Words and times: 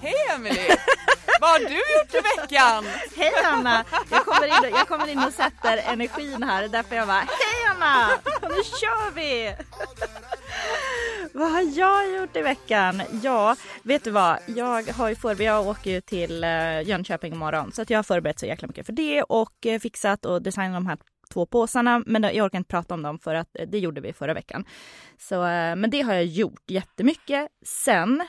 Hej 0.00 0.14
Emily! 0.34 0.68
Vad 1.40 1.50
har 1.50 1.58
du 1.58 1.74
gjort 1.74 2.14
i 2.14 2.40
veckan? 2.40 2.84
Hej 3.16 3.32
Anna! 3.44 3.84
Jag 4.10 4.24
kommer, 4.24 4.46
in, 4.46 4.74
jag 4.74 4.88
kommer 4.88 5.08
in 5.08 5.18
och 5.18 5.32
sätter 5.32 5.76
energin 5.92 6.42
här 6.42 6.68
därför 6.68 6.96
jag 6.96 7.06
bara 7.06 7.18
Hej 7.20 7.66
Anna! 7.70 8.08
Nu 8.42 8.62
kör 8.80 9.10
vi! 9.14 9.54
vad 11.32 11.52
har 11.52 11.78
jag 11.78 12.20
gjort 12.20 12.36
i 12.36 12.42
veckan? 12.42 13.02
Ja, 13.22 13.56
vet 13.82 14.04
du 14.04 14.10
vad? 14.10 14.38
Jag 14.46 14.92
har 14.92 15.08
ju 15.08 15.14
förberett, 15.14 15.46
jag 15.46 15.66
åker 15.66 15.90
ju 15.90 16.00
till 16.00 16.44
eh, 16.44 16.82
Jönköping 16.82 17.32
imorgon 17.32 17.72
så 17.72 17.82
att 17.82 17.90
jag 17.90 17.98
har 17.98 18.02
förberett 18.02 18.38
så 18.38 18.46
jäkla 18.46 18.68
mycket 18.68 18.86
för 18.86 18.92
det 18.92 19.22
och 19.22 19.66
eh, 19.66 19.80
fixat 19.80 20.24
och 20.24 20.42
designat 20.42 20.74
de 20.74 20.86
här 20.86 20.98
två 21.32 21.46
påsarna 21.46 22.02
men 22.06 22.22
jag 22.22 22.46
orkar 22.46 22.58
inte 22.58 22.68
prata 22.68 22.94
om 22.94 23.02
dem 23.02 23.18
för 23.18 23.34
att 23.34 23.48
eh, 23.58 23.68
det 23.68 23.78
gjorde 23.78 24.00
vi 24.00 24.12
förra 24.12 24.34
veckan. 24.34 24.64
Så, 25.18 25.34
eh, 25.34 25.76
men 25.76 25.90
det 25.90 26.00
har 26.00 26.14
jag 26.14 26.24
gjort 26.24 26.70
jättemycket. 26.70 27.48
Sen 27.62 28.26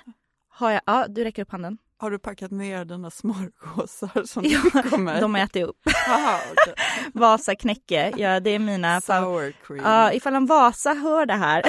har 0.49 0.71
jag, 0.71 0.81
ja 0.85 1.05
du 1.09 1.23
räcker 1.23 1.41
upp 1.41 1.51
handen. 1.51 1.77
Har 2.01 2.11
du 2.11 2.19
packat 2.19 2.51
ner 2.51 2.85
dina 2.85 3.11
smörgåsar 3.11 4.23
som 4.25 4.43
ja, 4.45 4.81
kommer? 4.89 5.21
De 5.21 5.35
äter 5.35 5.59
jag 5.61 5.69
upp. 5.69 5.87
Aha, 6.09 6.39
okay. 6.51 6.73
Vasa 7.13 7.55
knäcke, 7.55 8.13
ja 8.17 8.39
det 8.39 8.49
är 8.49 8.59
mina... 8.59 9.01
Sour 9.01 9.53
cream. 9.67 9.85
Ja, 9.85 10.13
ifall 10.13 10.35
en 10.35 10.45
Vasa 10.45 10.93
hör 10.93 11.25
det 11.25 11.33
här, 11.33 11.63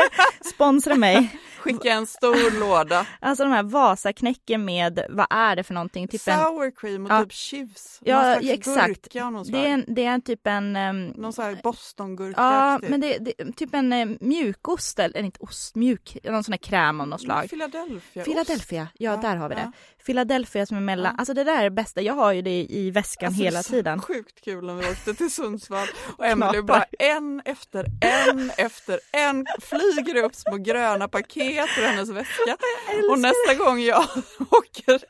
sponsra 0.54 0.94
mig. 0.94 1.38
Skicka 1.58 1.92
en 1.92 2.06
stor 2.06 2.60
låda. 2.60 3.06
Alltså 3.20 3.44
de 3.44 3.52
här 3.52 3.62
Vasaknäcken 3.62 4.64
med, 4.64 5.06
vad 5.08 5.26
är 5.30 5.56
det 5.56 5.62
för 5.62 5.74
någonting? 5.74 6.08
Typ 6.08 6.20
Sour 6.20 6.64
en, 6.64 6.72
cream 6.72 7.04
och 7.06 7.12
ja, 7.12 7.22
typ 7.22 7.32
chips. 7.32 8.00
Ja, 8.04 8.34
exakt. 8.34 9.08
Det 9.12 9.18
är, 9.18 9.68
en, 9.68 9.84
det 9.88 10.04
är 10.04 10.10
en 10.10 10.22
typ 10.22 10.46
en... 10.46 10.76
Um, 10.76 11.06
någon 11.06 11.32
sån 11.32 11.44
här 11.44 11.60
bostongurka 11.62 12.40
Ja, 12.40 12.80
men 12.82 13.00
det, 13.00 13.14
är 13.14 13.52
typ 13.52 13.74
en 13.74 13.92
um, 13.92 14.18
mjukost, 14.20 14.98
eller 14.98 15.22
inte 15.22 15.40
ost, 15.40 15.74
mjuk, 15.74 16.16
någon 16.24 16.44
sån 16.44 16.52
här 16.52 16.58
kräm 16.58 17.00
av 17.00 17.08
något 17.08 17.20
slag. 17.20 17.50
Philadelphia. 17.50 18.24
Philadelphia, 18.24 18.88
ja, 18.98 19.10
ja 19.12 19.16
där 19.16 19.36
har 19.36 19.48
vi 19.48 19.54
det. 19.54 19.72
Philadelphia 20.06 20.66
som 20.66 20.76
är 20.76 20.80
mellan, 20.80 21.14
alltså 21.18 21.34
det 21.34 21.44
där 21.44 21.58
är 21.58 21.64
det 21.64 21.70
bästa, 21.70 22.02
jag 22.02 22.14
har 22.14 22.32
ju 22.32 22.42
det 22.42 22.66
i 22.70 22.90
väskan 22.90 23.26
alltså, 23.26 23.42
hela 23.42 23.62
tiden. 23.62 24.02
Sjukt 24.02 24.44
kul 24.44 24.66
när 24.66 24.74
vi 24.74 24.90
åkte 24.90 25.14
till 25.14 25.30
Sundsvall 25.30 25.88
och 26.16 26.26
Emelie 26.26 26.62
bara 26.62 26.84
en 26.98 27.42
efter 27.44 27.86
en 28.00 28.50
efter 28.56 29.00
en 29.12 29.46
flyger 29.60 30.24
upp 30.24 30.34
små 30.34 30.56
gröna 30.56 31.08
paket 31.08 31.68
ur 31.78 31.82
hennes 31.82 32.08
väska. 32.08 32.56
Och 33.10 33.18
nästa 33.18 33.54
gång 33.54 33.80
jag 33.80 34.04
åker 34.50 35.02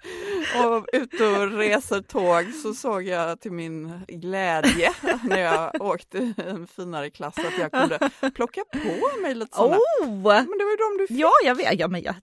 och 0.66 0.86
ut 0.92 1.20
och 1.20 1.58
reser 1.58 2.00
tåg 2.00 2.54
så 2.62 2.74
såg 2.74 3.02
jag 3.02 3.40
till 3.40 3.52
min 3.52 4.00
glädje 4.08 4.92
när 5.22 5.38
jag 5.40 5.82
åkte 5.82 6.18
i 6.18 6.34
en 6.36 6.66
finare 6.66 7.10
klass 7.10 7.38
att 7.38 7.58
jag 7.58 7.72
kunde 7.72 8.10
plocka 8.34 8.64
på 8.72 9.20
mig 9.22 9.34
lite 9.34 9.56
sådana. 9.56 9.76
Oh! 9.76 10.22
Men 10.22 10.58
det 10.58 10.64
var 10.64 10.70
ju 10.70 10.76
de 10.76 10.98
du 10.98 11.06
fick. 11.06 11.18
Ja, 11.18 11.32
jag 11.44 11.54
vet. 11.54 11.80
Ja, 11.80 11.88
men 11.88 12.02
jag, 12.02 12.14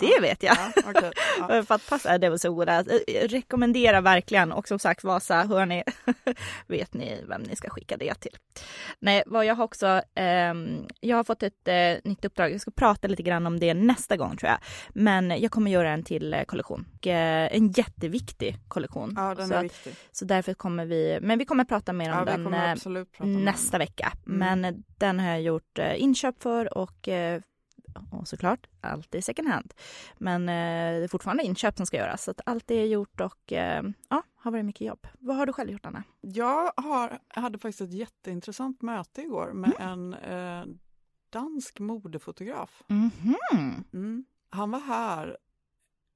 det 0.00 0.20
vet 0.20 0.42
jag. 0.42 0.56
Ja, 0.56 0.90
okay, 0.90 1.12
ja. 1.38 1.62
För 1.80 1.96
att 1.96 2.02
passa, 2.02 2.18
det 2.18 2.30
var 2.30 2.36
så 2.36 2.52
goda. 2.52 2.82
Rekommenderar 3.22 4.00
verkligen 4.00 4.52
och 4.52 4.68
som 4.68 4.78
sagt 4.78 5.04
Vasa, 5.04 5.42
hörni, 5.42 5.82
vet 6.66 6.94
ni 6.94 7.24
vem 7.28 7.42
ni 7.42 7.56
ska 7.56 7.70
skicka 7.70 7.96
det 7.96 8.14
till. 8.14 8.36
Nej, 8.98 9.22
vad 9.26 9.44
jag 9.44 9.54
har 9.54 9.64
också, 9.64 10.02
eh, 10.14 10.54
jag 11.00 11.16
har 11.16 11.24
fått 11.24 11.42
ett 11.42 11.68
eh, 11.68 12.10
nytt 12.10 12.24
uppdrag. 12.24 12.52
Jag 12.52 12.60
ska 12.60 12.70
prata 12.70 13.08
lite 13.08 13.22
grann 13.22 13.46
om 13.46 13.60
det 13.60 13.74
nästa 13.74 14.16
gång 14.16 14.36
tror 14.36 14.50
jag. 14.50 14.58
Men 14.88 15.40
jag 15.40 15.50
kommer 15.50 15.70
göra 15.70 15.90
en 15.90 16.02
till 16.02 16.34
eh, 16.34 16.42
kollektion. 16.42 16.86
Och, 16.98 17.06
eh, 17.06 17.48
en 17.56 17.70
jätteviktig 17.70 18.58
kollektion. 18.68 19.14
Ja, 19.16 19.34
den 19.34 19.48
så 19.48 19.54
är 19.54 19.58
att, 19.58 19.64
viktig. 19.64 19.94
Så 20.12 20.24
därför 20.24 20.54
kommer 20.54 20.86
vi, 20.86 21.18
men 21.22 21.38
vi 21.38 21.44
kommer 21.44 21.64
prata 21.64 21.92
mer 21.92 22.12
om 22.12 22.18
ja, 22.18 22.24
den 22.24 22.44
prata 22.44 23.24
nästa 23.26 23.76
om. 23.76 23.78
vecka. 23.78 24.12
Mm. 24.26 24.38
Men 24.38 24.84
den 24.98 25.20
har 25.20 25.28
jag 25.28 25.42
gjort 25.42 25.78
eh, 25.78 26.02
inköp 26.02 26.42
för 26.42 26.78
och 26.78 27.08
och 28.12 28.28
såklart 28.28 28.66
alltid 28.80 29.24
second 29.24 29.48
hand. 29.48 29.74
Men 30.18 30.48
eh, 30.48 30.98
det 30.98 31.04
är 31.04 31.08
fortfarande 31.08 31.42
inköp 31.42 31.76
som 31.76 31.86
ska 31.86 31.96
göras 31.96 32.24
så 32.24 32.30
att 32.30 32.40
allt 32.46 32.70
är 32.70 32.84
gjort 32.84 33.20
och 33.20 33.52
eh, 33.52 33.82
ja, 34.08 34.22
har 34.36 34.50
varit 34.50 34.64
mycket 34.64 34.86
jobb. 34.86 35.06
Vad 35.18 35.36
har 35.36 35.46
du 35.46 35.52
själv 35.52 35.70
gjort 35.70 35.86
Anna? 35.86 36.02
Jag 36.20 36.72
har, 36.76 37.18
hade 37.28 37.58
faktiskt 37.58 37.80
ett 37.80 37.92
jätteintressant 37.92 38.82
möte 38.82 39.22
igår 39.22 39.52
med 39.52 39.72
mm. 39.80 39.88
en 39.88 40.14
eh, 40.14 40.66
dansk 41.30 41.80
modefotograf. 41.80 42.82
Mm 42.88 43.10
-hmm. 43.10 43.84
mm. 43.92 44.24
Han 44.50 44.70
var 44.70 44.80
här 44.80 45.38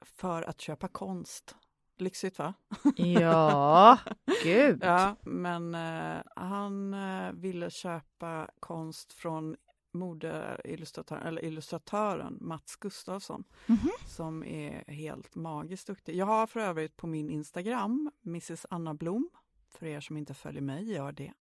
för 0.04 0.42
att 0.42 0.60
köpa 0.60 0.88
konst. 0.88 1.56
Lyxigt 1.98 2.38
va? 2.38 2.54
Ja, 2.96 3.98
gud! 4.44 4.78
ja, 4.82 5.16
men 5.22 5.74
eh, 5.74 6.22
han 6.36 6.94
eh, 6.94 7.32
ville 7.32 7.70
köpa 7.70 8.48
konst 8.60 9.12
från 9.12 9.56
modeillustratören, 9.94 11.22
eller 11.22 11.44
illustratören 11.44 12.38
Mats 12.40 12.76
Gustafsson 12.76 13.44
mm 13.66 13.80
-hmm. 13.80 14.08
som 14.08 14.44
är 14.44 14.84
helt 14.92 15.34
magiskt 15.34 15.86
duktig. 15.86 16.16
Jag 16.16 16.26
har 16.26 16.46
för 16.46 16.60
övrigt 16.60 16.96
på 16.96 17.06
min 17.06 17.30
Instagram, 17.30 18.10
Mrs 18.26 18.66
Anna 18.70 18.94
Blom, 18.94 19.30
för 19.68 19.86
er 19.86 20.00
som 20.00 20.16
inte 20.16 20.34
följer 20.34 20.62
mig, 20.62 20.92
gör 20.92 21.12
det. 21.12 21.32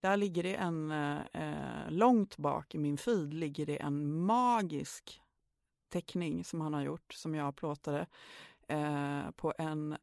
Där 0.00 0.16
ligger 0.16 0.42
det 0.42 0.54
en, 0.54 0.90
eh, 0.90 1.90
långt 1.90 2.36
bak 2.36 2.74
i 2.74 2.78
min 2.78 2.98
feed, 2.98 3.34
ligger 3.34 3.66
det 3.66 3.82
en 3.82 4.20
magisk 4.20 5.22
teckning 5.88 6.44
som 6.44 6.60
han 6.60 6.74
har 6.74 6.82
gjort, 6.82 7.12
som 7.12 7.34
jag 7.34 7.56
plåtade, 7.56 8.06
eh, 8.68 9.30
på 9.30 9.54
en 9.58 9.96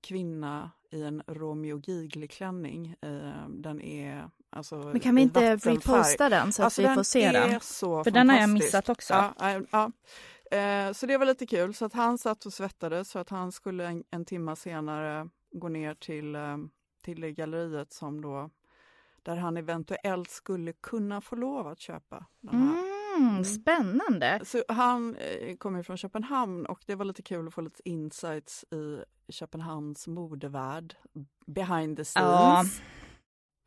kvinna 0.00 0.70
i 0.90 1.02
en 1.02 1.22
Romeo 1.26 1.80
Giegli-klänning. 1.80 2.94
Eh, 3.00 3.48
den 3.48 3.80
är 3.80 4.30
alltså 4.56 4.76
Men 4.76 5.00
kan 5.00 5.14
vi 5.14 5.22
inte 5.22 5.56
reposta 5.56 6.28
den 6.28 6.52
så 6.52 6.62
att 6.62 6.64
alltså, 6.64 6.82
vi 6.82 6.88
får 6.88 7.02
se 7.02 7.32
den? 7.32 7.60
För 8.04 8.10
den 8.10 8.30
har 8.30 8.36
jag 8.36 8.50
missat 8.50 8.88
också. 8.88 9.14
Ja, 9.14 9.60
ja. 9.70 9.90
Eh, 10.50 10.92
så 10.92 11.06
det 11.06 11.18
var 11.18 11.26
lite 11.26 11.46
kul. 11.46 11.74
Så 11.74 11.84
att 11.84 11.92
han 11.92 12.18
satt 12.18 12.46
och 12.46 12.52
svettades 12.52 13.10
så 13.10 13.18
att 13.18 13.30
han 13.30 13.52
skulle 13.52 13.86
en, 13.86 14.04
en 14.10 14.24
timma 14.24 14.56
senare 14.56 15.28
gå 15.52 15.68
ner 15.68 15.94
till, 15.94 16.34
eh, 16.34 16.56
till 17.02 17.20
det 17.20 17.32
galleriet 17.32 17.92
som 17.92 18.20
då 18.20 18.50
där 19.22 19.36
han 19.36 19.56
eventuellt 19.56 20.30
skulle 20.30 20.72
kunna 20.72 21.20
få 21.20 21.36
lov 21.36 21.66
att 21.66 21.80
köpa 21.80 22.26
den 22.40 22.60
här. 22.60 22.96
Mhm, 23.18 23.44
spännande. 23.44 24.40
Så 24.44 24.62
han 24.68 25.16
eh, 25.16 25.56
kommer 25.56 25.82
från 25.82 25.96
Köpenhamn 25.96 26.66
och 26.66 26.80
det 26.86 26.94
var 26.94 27.04
lite 27.04 27.22
kul 27.22 27.48
att 27.48 27.54
få 27.54 27.60
lite 27.60 27.88
insights 27.88 28.64
i 28.64 29.04
Köpenhamns 29.32 30.06
modevärld. 30.06 30.96
Behind 31.46 31.96
the 31.96 32.04
scenes. 32.04 32.26
Ja. 32.26 32.64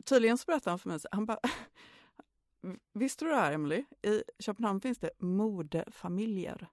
Tydligen 0.09 0.37
så 0.37 0.43
berättade 0.47 0.71
han 0.71 0.79
för 0.79 0.89
mig, 0.89 0.99
han 1.11 1.25
bara 1.25 1.39
Visste 2.93 3.25
du 3.25 3.31
det 3.31 3.37
här 3.37 3.51
Emily? 3.51 3.83
I 4.01 4.23
Köpenhamn 4.39 4.81
finns 4.81 4.97
det 4.97 5.09
modefamiljer. 5.19 6.67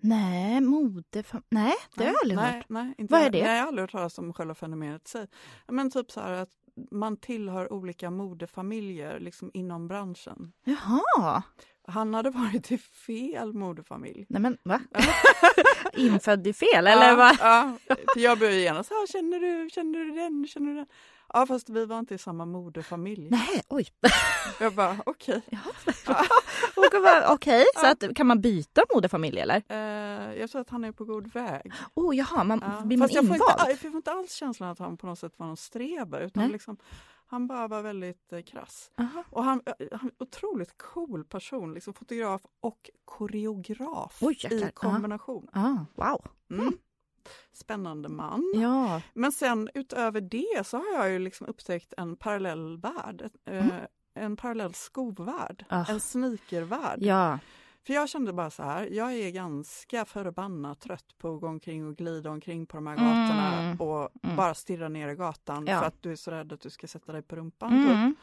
Nej, 0.00 0.60
mode... 0.60 1.24
Nej, 1.48 1.74
det 1.94 2.04
har 2.04 2.12
jag 2.12 2.20
aldrig 2.22 2.36
nej, 2.36 2.56
hört. 2.56 2.68
Nej, 2.68 2.94
inte 2.98 3.12
Vad 3.12 3.20
är 3.20 3.30
det? 3.30 3.42
Nej, 3.42 3.54
jag 3.54 3.60
har 3.60 3.68
aldrig 3.68 3.82
hört 3.82 3.90
talas 3.90 4.18
om 4.18 4.32
själva 4.32 4.54
fenomenet 4.54 5.06
i 5.06 5.08
sig. 5.08 5.26
Men 5.68 5.90
typ 5.90 6.10
så 6.10 6.20
här 6.20 6.32
att 6.32 6.50
man 6.90 7.16
tillhör 7.16 7.72
olika 7.72 8.10
modefamiljer 8.10 9.20
liksom 9.20 9.50
inom 9.54 9.88
branschen. 9.88 10.52
Jaha. 10.64 11.42
Han 11.88 12.14
hade 12.14 12.30
varit 12.30 12.72
i 12.72 12.78
fel 12.78 13.52
modefamilj. 13.52 14.26
Nej 14.28 14.42
men 14.42 14.58
va? 14.62 14.80
Infödd 15.92 16.46
i 16.46 16.52
fel 16.52 16.86
eller 16.86 17.08
ja, 17.08 17.16
vad? 17.16 17.36
Ja, 17.40 17.78
jag 18.16 18.38
började 18.38 18.60
genast, 18.60 18.92
känner, 19.12 19.40
du, 19.40 19.70
känner 19.70 19.98
du 19.98 20.14
den, 20.14 20.46
känner 20.46 20.70
du 20.70 20.74
den? 20.74 20.86
Ja 21.36 21.46
fast 21.46 21.68
vi 21.68 21.86
var 21.86 21.98
inte 21.98 22.14
i 22.14 22.18
samma 22.18 22.44
modefamilj. 22.44 23.28
Nej, 23.30 23.62
oj. 23.68 23.86
Jag 24.60 24.74
bara 24.74 24.96
okej. 25.06 25.42
Och 26.76 27.02
vad- 27.02 27.32
Okej, 27.34 27.64
så 27.80 27.86
att, 27.86 28.04
kan 28.16 28.26
man 28.26 28.40
byta 28.40 28.82
modefamilj 28.94 29.38
eller? 29.40 29.62
Eh, 29.68 30.34
jag 30.40 30.50
tror 30.50 30.60
att 30.60 30.70
han 30.70 30.84
är 30.84 30.92
på 30.92 31.04
god 31.04 31.32
väg. 31.32 31.72
Oh 31.94 32.16
jaha, 32.16 32.44
man, 32.44 32.62
Ja. 32.62 32.84
blir 32.84 32.98
man 32.98 33.08
Fast 33.08 33.14
jag 33.14 33.26
får, 33.26 33.34
invald? 33.34 33.60
inte, 33.60 33.70
jag 33.70 33.78
får 33.78 33.96
inte 33.96 34.12
alls 34.12 34.32
känslan 34.32 34.68
att 34.70 34.78
han 34.78 34.96
på 34.96 35.06
något 35.06 35.18
sätt 35.18 35.32
var 35.36 35.46
någon 35.46 35.56
streber 35.56 36.20
utan 36.20 36.42
Nej. 36.42 36.52
liksom, 36.52 36.76
han 37.26 37.46
bara 37.46 37.68
var 37.68 37.82
väldigt 37.82 38.32
eh, 38.32 38.40
krass. 38.42 38.90
Aha. 38.98 39.24
Och 39.30 39.44
han, 39.44 39.60
han 39.92 40.10
otroligt 40.18 40.78
cool 40.78 41.24
person, 41.24 41.74
liksom 41.74 41.94
fotograf 41.94 42.42
och 42.60 42.90
koreograf 43.04 44.18
Oj, 44.20 44.38
i 44.50 44.60
Ja. 44.60 44.68
kombination. 44.74 45.48
Ah, 45.52 45.76
wow. 45.94 46.24
Mm. 46.50 46.78
Spännande 47.52 48.08
man. 48.08 48.52
Ja. 48.54 49.00
Men 49.14 49.32
sen 49.32 49.68
utöver 49.74 50.20
det 50.20 50.66
så 50.66 50.76
har 50.76 50.94
jag 50.94 51.10
ju 51.10 51.18
liksom 51.18 51.46
upptäckt 51.46 51.94
en 51.96 52.16
parallell 52.16 52.76
värld. 52.78 53.30
eh, 53.44 53.66
En 54.18 54.36
parallell 54.36 54.74
skovvärld, 54.74 55.64
Ah. 55.68 55.84
en 55.88 56.00
sneakervärld. 56.00 56.98
Ja. 57.02 57.38
För 57.86 57.92
jag 57.94 58.08
kände 58.08 58.32
bara 58.32 58.50
så 58.50 58.62
här, 58.62 58.88
jag 58.92 59.12
är 59.14 59.30
ganska 59.30 60.04
förbannat 60.04 60.80
trött 60.80 61.18
på 61.18 61.34
att 61.34 61.40
gå 61.40 61.46
omkring 61.48 61.86
och 61.88 61.96
glida 61.96 62.30
omkring 62.30 62.66
på 62.66 62.76
de 62.76 62.86
här 62.86 62.94
gatorna 62.96 63.60
Mm. 63.62 63.80
och 63.80 64.10
Mm. 64.24 64.36
bara 64.36 64.54
stirra 64.54 64.88
ner 64.88 65.08
i 65.08 65.14
gatan 65.14 65.66
Ja. 65.66 65.80
för 65.80 65.86
att 65.86 66.02
du 66.02 66.12
är 66.12 66.16
så 66.16 66.30
rädd 66.30 66.52
att 66.52 66.60
du 66.60 66.70
ska 66.70 66.86
sätta 66.86 67.12
dig 67.12 67.22
på 67.22 67.36
rumpan. 67.36 67.70
typ. 67.70 67.90
Mm. 67.90 68.14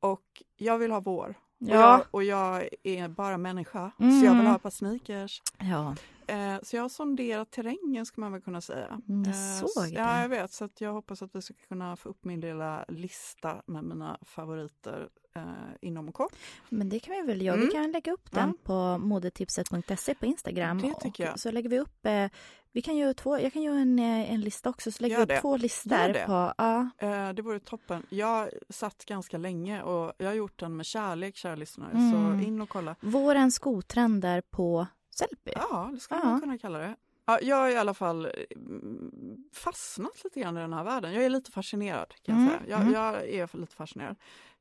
Och 0.00 0.42
jag 0.56 0.78
vill 0.78 0.90
ha 0.90 1.00
vår. 1.00 1.28
Och, 1.28 1.34
Ja. 1.58 1.74
jag, 1.74 2.02
och 2.10 2.24
jag 2.24 2.68
är 2.82 3.08
bara 3.08 3.38
människa, 3.38 3.90
så 3.98 4.04
jag 4.04 4.10
vill 4.10 4.26
Mm. 4.30 4.46
ha 4.46 4.56
ett 4.56 4.62
par 4.62 4.70
sneakers. 4.70 5.42
Ja. 5.58 5.94
Eh, 6.30 6.58
så 6.62 6.76
jag 6.76 6.82
har 6.82 6.88
sonderat 6.88 7.50
terrängen 7.50 8.06
ska 8.06 8.20
man 8.20 8.32
väl 8.32 8.40
kunna 8.42 8.60
säga. 8.60 9.00
Mm, 9.08 9.22
jag 9.24 9.34
Eh, 9.34 9.66
såg 9.66 9.84
det. 9.84 9.94
Ja, 9.94 10.20
jag 10.22 10.28
vet. 10.28 10.52
Så 10.52 10.68
jag 10.78 10.92
hoppas 10.92 11.22
att 11.22 11.30
vi 11.34 11.42
ska 11.42 11.54
kunna 11.68 11.96
få 11.96 12.08
upp 12.08 12.24
min 12.24 12.40
lilla 12.40 12.84
lista 12.88 13.62
med 13.66 13.84
mina 13.84 14.18
favoriter 14.22 15.08
eh, 15.36 15.42
inom 15.80 16.12
kort. 16.12 16.32
Men 16.68 16.88
det 16.88 16.98
kan 17.00 17.14
vi 17.14 17.22
väl 17.22 17.42
göra. 17.42 17.54
Mm. 17.56 17.66
Vi 17.66 17.72
kan 17.72 17.92
lägga 17.92 18.12
upp 18.12 18.30
den 18.30 18.48
Ja. 18.48 18.54
på 18.64 18.98
modetipset.se 19.06 20.14
på 20.14 20.26
Instagram. 20.26 20.78
Det 20.82 20.94
tycker 21.00 21.24
jag. 21.24 21.40
Så 21.40 21.50
lägger 21.50 21.68
vi 21.68 21.78
upp, 21.78 22.06
eh, 22.06 22.26
vi 22.72 22.82
kan 22.82 22.96
göra 22.96 23.14
två, 23.14 23.38
jag 23.40 23.52
kan 23.52 23.62
göra 23.62 23.78
en, 23.78 23.98
eh, 23.98 24.32
en 24.32 24.40
lista 24.40 24.70
också, 24.70 24.92
så 24.92 25.02
lägger 25.02 25.14
Gör 25.16 25.18
vi 25.20 25.24
upp 25.24 25.28
det. 25.28 25.40
två 25.40 25.56
listor 25.56 26.26
på, 26.26 26.54
ja. 26.58 26.90
Eh, 26.98 27.32
det 27.32 27.42
vore 27.42 27.60
toppen. 27.60 28.06
Jag 28.08 28.48
satt 28.68 29.04
ganska 29.04 29.38
länge 29.38 29.82
och 29.82 30.12
jag 30.18 30.26
har 30.26 30.34
gjort 30.34 30.58
den 30.60 30.76
med 30.76 30.86
kärlek, 30.86 31.36
kära 31.36 31.54
lyssnare. 31.54 31.92
Mm. 31.92 32.38
Så 32.40 32.46
in 32.46 32.60
och 32.60 32.68
kolla. 32.68 32.96
Vårens 33.00 33.54
skotrender 33.54 34.40
på 34.50 34.86
Sellpy. 35.28 35.50
Ja, 35.54 35.90
det 35.94 36.00
skulle 36.00 36.20
Ja. 36.20 36.26
man 36.26 36.40
kunna 36.40 36.58
kalla 36.58 36.78
det. 36.78 36.96
Ja, 37.26 37.38
jag 37.42 37.56
har 37.56 37.68
i 37.68 37.76
alla 37.76 37.94
fall 37.94 38.30
mm, 38.56 39.44
fastnat 39.52 40.24
lite 40.24 40.40
grann 40.40 40.56
i 40.56 40.60
den 40.60 40.72
här 40.72 40.84
världen. 40.84 41.12
Jag 41.12 41.24
är 41.24 41.30
lite 41.30 41.50
fascinerad 41.52 42.14
kan 42.22 42.34
jag 42.34 42.42
Mm, 42.42 42.48
säga. 42.48 42.70
Jag, 42.70 42.80
mm. 42.80 42.92
jag 42.94 43.28
är 43.28 43.56
lite 43.58 43.76
fascinerad. 43.76 44.16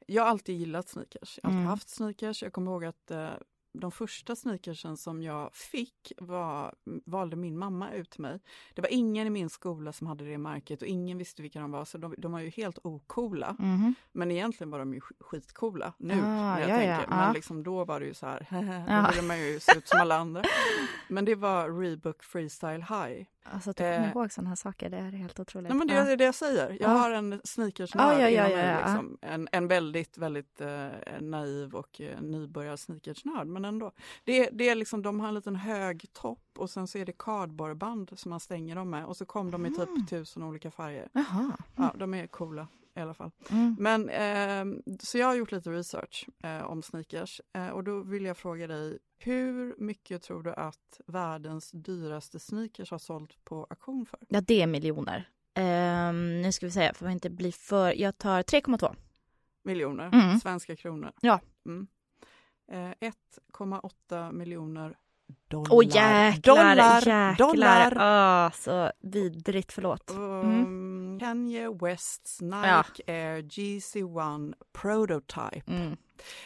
Jag 0.07 0.23
har 0.23 0.29
alltid 0.29 0.56
gillat 0.56 0.89
sneakers. 0.89 1.39
Jag 1.44 1.50
har 1.50 1.51
alltid 1.51 1.59
Mm. 1.59 1.69
haft 1.69 1.89
sneakers. 1.89 2.44
Jag 2.44 2.53
kommer 2.53 2.71
ihåg 2.71 2.85
att 2.85 3.11
eh, 3.11 3.29
de 3.79 3.91
första 3.91 4.35
sneakersen 4.35 4.97
som 4.97 5.21
jag 5.21 5.55
fick 5.55 6.13
var, 6.17 6.75
valde 7.05 7.35
min 7.35 7.57
mamma 7.57 7.91
ut 7.91 8.09
till 8.09 8.21
mig. 8.21 8.39
Det 8.73 8.81
var 8.81 8.89
ingen 8.93 9.27
i 9.27 9.29
min 9.29 9.49
skola 9.49 9.93
som 9.93 10.07
hade 10.07 10.25
det 10.25 10.37
märket 10.37 10.81
och 10.81 10.87
ingen 10.87 11.17
visste 11.17 11.41
vilka 11.41 11.59
de 11.59 11.71
var 11.71 11.85
så 11.85 11.97
de, 11.97 12.15
de 12.17 12.31
var 12.31 12.39
ju 12.39 12.49
helt 12.49 12.79
ocoola. 12.83 13.55
Mhm. 13.59 13.95
Men 14.11 14.31
egentligen 14.31 14.69
var 14.71 14.79
de 14.79 14.93
ju 14.93 14.99
sk- 14.99 15.23
skitcoola 15.23 15.93
nu 15.97 16.13
Ah, 16.13 16.17
när 16.25 16.59
jag 16.59 16.69
ja, 16.69 16.73
ja, 16.83 16.95
tänker. 16.97 17.15
ja. 17.15 17.15
Men 17.25 17.33
liksom 17.33 17.63
då 17.63 17.85
var 17.85 17.99
det 17.99 18.05
ju 18.05 18.13
så 18.13 18.25
här, 18.25 18.47
då 18.87 18.91
Ja. 18.93 19.09
ville 19.11 19.27
man 19.27 19.39
ju 19.39 19.59
se 19.59 19.77
ut 19.77 19.87
som 19.87 19.99
alla 20.01 20.15
andra. 20.17 20.43
Men 21.07 21.25
det 21.25 21.35
var 21.35 21.79
Reebok 21.81 22.23
Freestyle 22.23 22.81
High. 22.83 23.25
Alltså 23.54 23.69
att 23.69 23.78
du 23.78 23.84
kommer 23.84 24.00
Eh. 24.06 24.12
ihåg 24.12 24.31
sådana 24.31 24.50
här 24.50 24.56
saker, 24.56 24.90
det 24.90 24.98
är 24.98 25.12
helt 25.12 25.40
otroligt. 25.40 25.69
Nej, 25.69 25.78
men 25.78 25.88
det 25.88 25.94
är 25.94 26.18
det 26.18 26.24
jag 26.24 26.36
säger. 26.36 26.69
Jag 26.69 26.78
Ja. 26.81 26.88
har 26.88 27.12
en 27.12 27.42
sneakersnörd 27.44 28.13
Ja, 28.13 28.22
ja, 28.22 28.30
ja, 28.30 28.50
ja, 28.50 28.57
ja. 28.60 28.78
Liksom. 28.80 29.18
En, 29.22 29.48
en 29.51 29.68
väldigt, 29.68 30.18
väldigt 30.18 30.62
eh, 30.62 30.88
naiv 31.22 31.75
och 31.75 32.01
eh, 32.01 32.22
nybörjar 32.22 32.75
sneakersnörd. 32.75 33.48
Men 33.48 33.66
ändå. 33.66 33.92
Det, 34.24 34.50
det 34.51 34.69
är 34.69 34.75
liksom, 34.75 35.01
de 35.01 35.19
har 35.19 35.28
en 35.28 35.34
liten 35.36 35.56
hög 35.56 36.06
topp 36.13 36.44
och 36.57 36.69
sen 36.69 36.88
så 36.88 36.98
är 36.98 37.06
det 37.06 37.18
cardboardband 37.18 38.12
som 38.19 38.30
man 38.30 38.40
stänger 38.40 38.75
dem 38.75 38.90
med 38.90 39.06
och 39.06 39.18
så 39.18 39.25
kom 39.25 39.51
de 39.51 39.66
i 39.66 39.69
Mm. 39.69 39.80
typ 39.96 40.10
tusen 40.10 40.44
olika 40.44 40.72
färger. 40.72 41.10
Jaha. 41.13 41.51
Ja, 41.75 41.94
de 41.98 42.13
är 42.13 42.28
coola 42.28 42.68
i 43.00 43.01
alla 43.04 43.13
fall. 43.13 43.31
Mm. 43.50 43.75
Men 43.80 44.10
eh, 44.10 44.80
så 45.00 45.18
jag 45.18 45.28
har 45.28 45.36
gjort 45.36 45.51
lite 45.51 45.69
research 45.72 46.28
eh, 46.44 46.62
om 46.63 46.81
sneakers 46.84 47.42
eh, 47.54 47.69
och 47.69 47.84
då 47.84 48.00
vill 48.04 48.25
jag 48.25 48.38
fråga 48.38 48.68
dig 48.68 49.00
hur 49.18 49.75
mycket 49.78 50.22
tror 50.22 50.44
du 50.44 50.54
att 50.54 51.01
världens 51.07 51.72
dyraste 51.72 52.40
sneakers 52.40 52.92
har 52.92 52.98
sålt 52.98 53.46
på 53.46 53.68
auktion 53.69 54.06
för? 54.06 54.19
Ja, 54.30 54.42
det 54.42 54.62
är 54.62 54.68
miljoner. 54.68 55.30
Ehm, 55.54 56.42
nu 56.42 56.51
ska 56.51 56.66
vi 56.66 56.72
se, 56.72 56.94
för 56.94 57.06
att 57.06 57.12
inte 57.12 57.30
bli 57.30 57.51
för... 57.51 57.94
Jag 57.94 58.18
tar 58.18 58.44
3,2. 58.44 58.96
Miljoner 59.63 60.10
Mm. 60.13 60.40
svenska 60.40 60.75
kronor. 60.75 61.12
Ja. 61.22 61.40
Mm. 61.66 61.88
Eh, 62.72 63.10
1,8 63.57 64.31
miljoner 64.31 64.98
dollar. 65.47 65.73
Åh 65.75 65.85
jäklar, 65.85 66.55
dollar! 66.55 66.95
jäklar! 66.95 67.35
dollar. 67.37 67.93
Ah, 67.99 68.51
så 68.51 68.91
vidrigt, 68.99 69.71
förlåt. 69.71 70.11
Um, 70.11 71.19
Kanye 71.19 71.69
Wests 71.69 72.41
Nike 72.41 73.03
Air 73.13 73.41
GC1 73.41 74.53
Prototype. 74.71 75.71
Mm. 75.71 75.97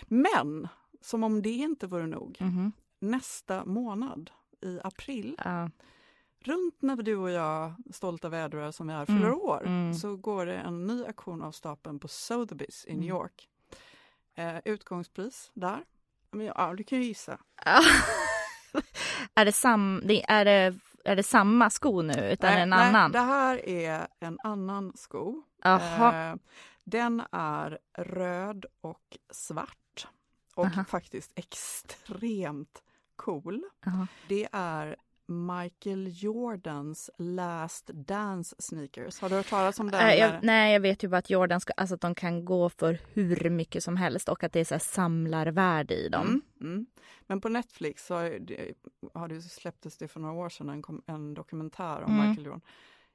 Men 0.07 0.67
som 1.01 1.23
om 1.23 1.41
det 1.41 1.49
inte 1.49 1.87
vore 1.87 2.07
nog, 2.07 2.37
Mhm. 2.39 2.71
nästa 2.99 3.65
månad 3.65 4.31
i 4.61 4.79
april, 4.83 5.35
Ja. 5.45 5.69
runt 6.45 6.81
när 6.81 6.95
du 6.95 7.15
och 7.15 7.31
jag, 7.31 7.73
stolta 7.93 8.29
vädrar 8.29 8.71
som 8.71 8.87
vi 8.87 8.93
är, 8.93 8.97
Mm, 8.97 9.05
fyller 9.07 9.31
år, 9.33 9.63
mm. 9.65 9.93
så 9.93 10.15
går 10.15 10.45
det 10.45 10.55
en 10.55 10.85
ny 10.87 11.05
auktion 11.05 11.41
av 11.41 11.51
stapeln 11.51 11.99
på 11.99 12.07
Sotheby's 12.07 12.87
i 12.87 12.93
New 12.93 13.03
Mm. 13.03 13.09
York. 13.17 13.49
Eh, 14.35 14.57
utgångspris 14.65 15.51
där, 15.53 15.83
men, 16.31 16.45
ja, 16.45 16.73
du 16.77 16.83
kan 16.83 16.97
ju 16.99 17.03
gissa. 17.05 17.37
är, 19.35 19.45
det 19.45 19.51
sam, 19.51 20.01
det, 20.05 20.23
är, 20.31 20.45
det, 20.45 20.79
är 21.05 21.15
det 21.15 21.23
samma 21.23 21.69
sko 21.69 22.01
nu, 22.01 22.31
utan 22.31 22.51
Nej, 22.51 22.61
en 22.61 22.69
nej, 22.69 22.87
annan? 22.87 23.11
det 23.11 23.19
här 23.19 23.69
är 23.69 24.07
en 24.19 24.37
annan 24.43 24.93
sko. 24.95 25.43
Eh, 25.65 26.35
den 26.83 27.23
är 27.31 27.79
röd 27.97 28.65
och 28.81 29.17
svart 29.31 30.07
och 30.55 30.65
Aha. 30.65 30.83
faktiskt 30.83 31.31
extremt 31.35 32.83
cool. 33.15 33.63
Jaha. 33.85 34.07
Det 34.27 34.47
är 34.51 34.95
Michael 35.33 36.23
Jordans 36.23 37.09
Last 37.17 37.89
Dance 37.93 38.55
sneakers. 38.59 39.19
Har 39.19 39.29
du 39.29 39.35
hört 39.35 39.49
talas 39.49 39.79
om 39.79 39.91
den? 39.91 40.03
Nej, 40.03 40.19
jag, 40.19 40.31
nej, 40.43 40.73
jag 40.73 40.79
vet 40.79 41.03
ju 41.03 41.07
bara 41.07 41.17
att 41.17 41.29
Jordan 41.29 41.59
ska, 41.59 41.73
alltså 41.77 41.95
att 41.95 42.01
de 42.01 42.15
kan 42.15 42.45
gå 42.45 42.69
för 42.69 42.99
hur 43.13 43.49
mycket 43.49 43.83
som 43.83 43.97
helst 43.97 44.29
och 44.29 44.43
att 44.43 44.53
det 44.53 44.59
är 44.59 44.65
så 44.65 44.73
här 44.73 44.79
samlarvärde 44.79 45.95
i 45.95 46.09
dem. 46.09 46.27
Mm, 46.27 46.41
mm. 46.73 46.85
Men 47.27 47.41
på 47.41 47.49
Netflix 47.49 48.05
så 48.05 48.15
har 48.15 48.39
det, 48.39 48.73
har 49.13 49.27
det 49.27 49.41
släpptes 49.41 49.97
det 49.97 50.07
för 50.07 50.19
några 50.19 50.33
år 50.33 50.49
sedan 50.49 50.69
en, 50.69 51.01
en 51.05 51.33
dokumentär 51.33 52.03
om 52.03 52.13
Mm. 52.13 52.29
Michael 52.29 52.45
Jordan. 52.45 52.61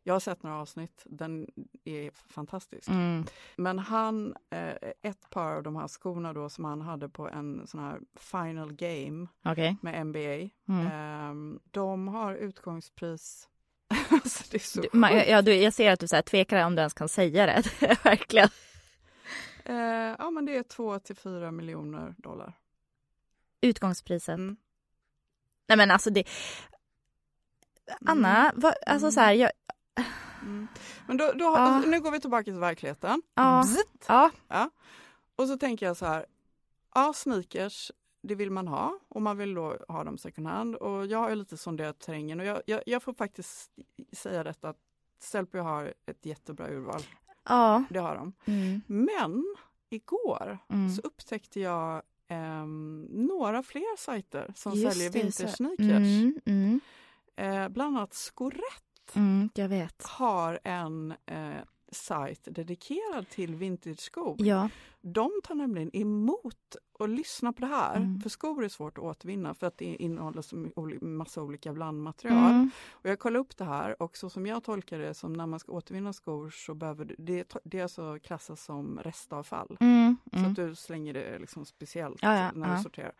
Jag 0.08 0.14
har 0.14 0.20
sett 0.20 0.42
några 0.42 0.56
avsnitt, 0.56 1.02
den 1.04 1.46
är 1.84 2.10
fantastisk. 2.14 2.88
Mm. 2.88 3.24
Men 3.56 3.78
han, 3.78 4.34
eh, 4.50 4.74
ett 5.02 5.30
par 5.30 5.56
av 5.56 5.62
de 5.62 5.76
här 5.76 5.88
skorna 5.88 6.32
då 6.32 6.48
som 6.48 6.64
han 6.64 6.80
hade 6.80 7.08
på 7.08 7.28
en 7.28 7.66
sån 7.66 7.80
här 7.80 8.00
final 8.16 8.72
game 8.72 9.26
Okej. 9.44 9.76
med 9.82 10.06
NBA, 10.06 10.50
Mm. 10.68 10.86
ehm, 10.92 11.60
de 11.70 12.08
har 12.08 12.34
utgångspris 12.34 13.48
alltså 14.10 14.44
det 14.50 14.56
är 14.56 14.58
så 14.58 14.80
Du, 14.80 14.88
ja, 15.30 15.42
du, 15.42 15.54
jag 15.54 15.74
ser 15.74 15.92
att 15.92 16.00
du 16.00 16.08
så 16.08 16.16
här 16.16 16.22
tvekar 16.22 16.66
om 16.66 16.74
du 16.74 16.80
ens 16.80 16.94
kan 16.94 17.08
säga 17.08 17.46
det. 17.46 17.62
Verkligen. 18.04 18.48
Eh, 19.64 19.76
ja 20.18 20.30
men 20.30 20.44
det 20.44 20.56
är 20.56 20.62
2 20.62 20.98
till 20.98 21.16
4 21.16 21.50
miljoner 21.50 22.14
dollar. 22.18 22.52
Utgångspriset. 23.60 24.34
Mm. 24.34 24.56
Nej 25.68 25.78
men 25.78 25.90
alltså 25.90 26.10
det... 26.10 26.24
Anna, 28.06 28.52
vad, 28.54 28.74
alltså 28.86 29.10
så 29.10 29.20
här, 29.20 29.32
jag... 29.32 29.50
Mm. 30.48 30.66
Men 31.06 31.16
då, 31.16 31.32
då, 31.32 31.44
Ja. 31.44 31.82
nu 31.86 32.00
går 32.00 32.10
vi 32.10 32.20
tillbaka 32.20 32.44
till 32.44 32.54
verkligheten. 32.58 33.22
Ja. 33.34 33.64
Ja. 34.08 34.30
Ja. 34.48 34.70
Och 35.36 35.48
så 35.48 35.56
tänker 35.56 35.86
jag 35.86 35.96
så 35.96 36.06
här, 36.06 36.26
ja 36.94 37.12
sneakers, 37.12 37.92
det 38.22 38.34
vill 38.34 38.50
man 38.50 38.68
ha 38.68 38.98
och 39.08 39.22
man 39.22 39.36
vill 39.38 39.54
då 39.54 39.76
ha 39.88 40.04
dem 40.04 40.18
second 40.18 40.46
hand. 40.46 40.74
Och 40.74 41.06
jag 41.06 41.18
har 41.18 41.28
ju 41.28 41.34
lite 41.34 41.56
sonderat 41.56 41.98
terrängen 41.98 42.40
och 42.40 42.46
jag, 42.46 42.62
jag, 42.66 42.82
jag 42.86 43.02
får 43.02 43.14
faktiskt 43.14 43.70
säga 44.12 44.44
detta 44.44 44.68
att 44.68 44.76
Sellpy 45.22 45.58
har 45.58 45.94
ett 46.06 46.26
jättebra 46.26 46.68
urval. 46.68 47.00
Ja. 47.44 47.84
Det 47.90 47.98
har 47.98 48.14
de. 48.16 48.32
Mm. 48.44 48.80
Men 48.86 49.54
igår 49.90 50.58
Mm. 50.68 50.90
så 50.90 51.00
upptäckte 51.02 51.60
jag 51.60 52.02
ehm, 52.28 53.06
några 53.10 53.62
fler 53.62 53.96
sajter 53.98 54.52
som 54.56 54.72
Just 54.72 54.92
säljer 54.92 55.10
vintersneakers. 55.10 55.88
Mm, 55.88 56.40
mm, 56.46 56.80
Eh, 57.36 57.68
bland 57.68 57.96
annat 57.96 58.14
Skorett 58.14 58.87
mm, 59.16 59.48
jag 59.54 59.68
vet. 59.68 60.06
har 60.06 60.58
en 60.64 61.14
eh, 61.26 61.50
sajt 61.92 62.40
dedikerad 62.50 63.28
till 63.28 63.54
vintageskor. 63.54 64.36
Ja. 64.38 64.68
De 65.00 65.30
tar 65.44 65.54
nämligen 65.54 65.96
emot 65.96 66.76
och 66.92 67.08
lyssnar 67.08 67.52
på 67.52 67.60
det 67.60 67.66
här. 67.66 67.96
Mm. 67.96 68.20
För 68.20 68.30
skor 68.30 68.64
är 68.64 68.68
svårt 68.68 68.98
att 68.98 69.04
återvinna 69.04 69.54
för 69.54 69.66
att 69.66 69.78
det 69.78 69.84
innehåller 70.02 70.42
så 70.42 70.56
massa 71.00 71.42
olika 71.42 71.72
blandmaterial. 71.72 72.50
Mm. 72.50 72.70
Och 72.90 73.08
jag 73.10 73.18
kollade 73.18 73.38
upp 73.38 73.56
det 73.56 73.64
här 73.64 74.02
och 74.02 74.16
så 74.16 74.30
som 74.30 74.46
jag 74.46 74.64
tolkar 74.64 74.98
det 74.98 75.14
som 75.14 75.32
när 75.32 75.46
man 75.46 75.60
ska 75.60 75.72
återvinna 75.72 76.12
skor 76.12 76.50
så 76.50 76.74
behöver 76.74 77.04
du- 77.04 77.14
det, 77.18 77.54
det 77.64 77.78
är 77.78 77.82
alltså 77.82 78.18
klassas 78.22 78.64
som 78.64 78.98
restavfall. 78.98 79.76
Mm. 79.80 80.16
Så 80.32 80.38
Mm. 80.38 80.50
att 80.50 80.56
du 80.56 80.74
slänger 80.74 81.14
det 81.14 81.38
liksom 81.38 81.64
speciellt 81.64 82.22
Ja, 82.22 82.38
ja, 82.38 82.50
när 82.54 82.76
du 82.76 82.82
sorterar. 82.82 83.12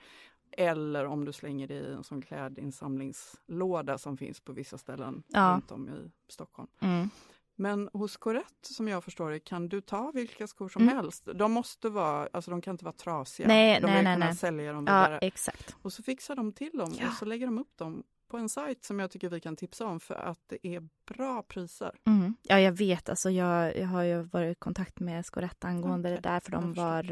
Eller 0.59 1.05
om 1.07 1.25
du 1.25 1.33
slänger 1.33 1.67
det 1.69 1.75
i 1.75 1.93
en 1.93 2.05
sån 2.05 2.23
klädinsamlingslåda 2.23 3.99
som 3.99 4.17
finns 4.17 4.41
på 4.41 4.53
vissa 4.53 4.79
ställen 4.79 5.23
Ja. 5.29 5.53
runt 5.55 5.71
om 5.73 5.88
i 5.88 6.11
Stockholm. 6.33 6.69
Mm. 6.81 7.11
Men 7.57 7.91
hos 7.93 8.17
Corette 8.17 8.75
som 8.75 8.88
jag 8.88 9.05
förstår 9.05 9.31
det 9.31 9.41
kan 9.41 9.69
du 9.69 9.81
ta 9.81 10.11
vilka 10.15 10.47
skor 10.47 10.69
som 10.69 10.83
Mm. 10.83 10.97
helst. 10.97 11.29
De 11.35 11.53
måste 11.53 11.88
vara, 11.88 12.29
alltså 12.33 12.50
de 12.50 12.61
kan 12.61 12.75
inte 12.75 12.85
vara 12.85 12.93
trasiga. 12.93 13.49
Nej, 13.49 13.81
de 13.81 13.87
nej, 13.87 13.95
vill 13.97 14.05
nej, 14.05 14.15
kunna 14.17 14.27
nej. 14.27 14.37
sälja 14.37 14.73
dem 14.73 14.85
Ja, 14.88 15.03
vidare. 15.05 15.19
exakt. 15.19 15.77
Och 15.83 15.93
så 15.93 16.03
fixar 16.03 16.37
de 16.37 16.53
till 16.53 16.79
dem 16.79 16.95
Ja. 16.99 17.07
och 17.09 17.12
så 17.15 17.25
lägger 17.25 17.47
de 17.47 17.59
upp 17.59 17.77
dem 17.77 18.03
på 18.29 18.37
en 18.37 18.49
sajt 18.49 18.85
som 18.85 18.99
jag 18.99 19.11
tycker 19.11 19.29
vi 19.29 19.41
kan 19.41 19.57
tipsa 19.57 19.87
om 19.87 20.00
för 20.00 20.15
att 20.15 20.41
det 20.47 20.67
är 20.67 20.88
bra 21.15 21.43
priser. 21.43 21.93
Mm. 22.07 22.35
Ja, 22.43 22.61
jag 22.61 22.73
vet. 22.73 23.09
Alltså, 23.09 23.31
jag, 23.31 23.77
jag 23.77 23.87
har 23.87 24.03
ju 24.03 24.23
varit 24.23 24.57
i 24.57 24.61
kontakt 24.61 25.00
med 25.00 25.27
Scoretta 25.27 25.69
angående 25.69 26.09
Okej, 26.09 26.21
det 26.23 26.29
där, 26.29 26.41
för 26.41 26.50
de 26.53 26.73
var 26.75 27.03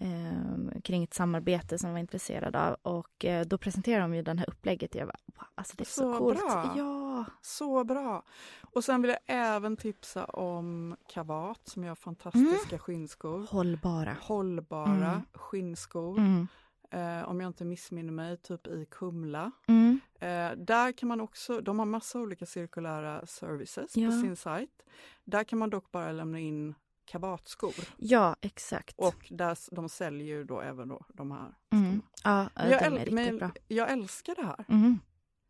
eh, 0.00 0.80
kring 0.84 1.04
ett 1.04 1.14
samarbete 1.14 1.78
som 1.78 1.88
de 1.88 1.92
var 1.92 2.00
intresserade 2.00 2.60
av. 2.68 2.76
Och 2.82 3.24
eh, 3.24 3.44
då 3.46 3.58
presenterade 3.58 4.02
de 4.04 4.14
ju 4.14 4.22
den 4.22 4.38
här 4.38 4.50
upplägget. 4.50 4.94
Jag 4.94 5.06
bara, 5.08 5.18
wow, 5.26 5.46
alltså 5.54 5.74
det 5.76 5.82
är 5.82 5.86
så, 5.86 6.12
Så 6.12 6.18
coolt. 6.18 6.38
bra. 6.38 6.74
Ja. 6.76 7.24
Så 7.42 7.84
bra! 7.84 8.22
Och 8.62 8.84
sen 8.84 9.02
vill 9.02 9.08
jag 9.10 9.18
även 9.26 9.76
tipsa 9.76 10.24
om 10.24 10.96
Kavat 11.08 11.60
som 11.64 11.84
gör 11.84 11.94
fantastiska 11.94 12.78
skinnskor. 12.78 13.46
Hållbara. 13.50 14.16
Hållbara 14.20 15.10
Mm. 15.10 15.20
skinnskor. 15.32 16.18
Mm. 16.18 16.46
Eh, 16.90 17.28
om 17.28 17.40
jag 17.40 17.48
inte 17.48 17.64
missminner 17.64 18.12
mig, 18.12 18.36
typ 18.36 18.66
i 18.66 18.86
Kumla. 18.90 19.50
Mm. 19.68 20.00
Eh, 20.20 20.58
där 20.64 20.92
kan 20.92 21.08
man 21.08 21.20
också, 21.20 21.60
de 21.60 21.78
har 21.78 21.86
massa 21.86 22.20
olika 22.20 22.46
cirkulära 22.46 23.26
services 23.26 23.96
Ja. 23.96 24.06
på 24.10 24.12
sin 24.16 24.36
sajt. 24.36 24.82
Där 25.24 25.44
kan 25.44 25.58
man 25.58 25.70
dock 25.70 25.90
bara 25.90 26.12
lämna 26.12 26.38
in 26.38 26.74
kabatskor 27.04 27.74
Ja, 27.96 28.36
exakt. 28.40 28.94
och 28.98 29.26
där, 29.30 29.74
de 29.74 29.88
säljer 29.88 30.26
ju 30.26 30.44
då 30.44 30.60
även 30.60 30.88
då 30.88 31.04
de 31.08 31.30
här 31.30 31.54
mm. 31.72 32.02
Ja, 32.24 32.50
jag, 32.54 32.92
de 32.92 32.96
är 32.98 33.10
men 33.10 33.38
bra. 33.38 33.50
jag 33.68 33.90
älskar 33.92 34.34
det 34.34 34.44
här. 34.46 34.64
Mm. 34.68 34.98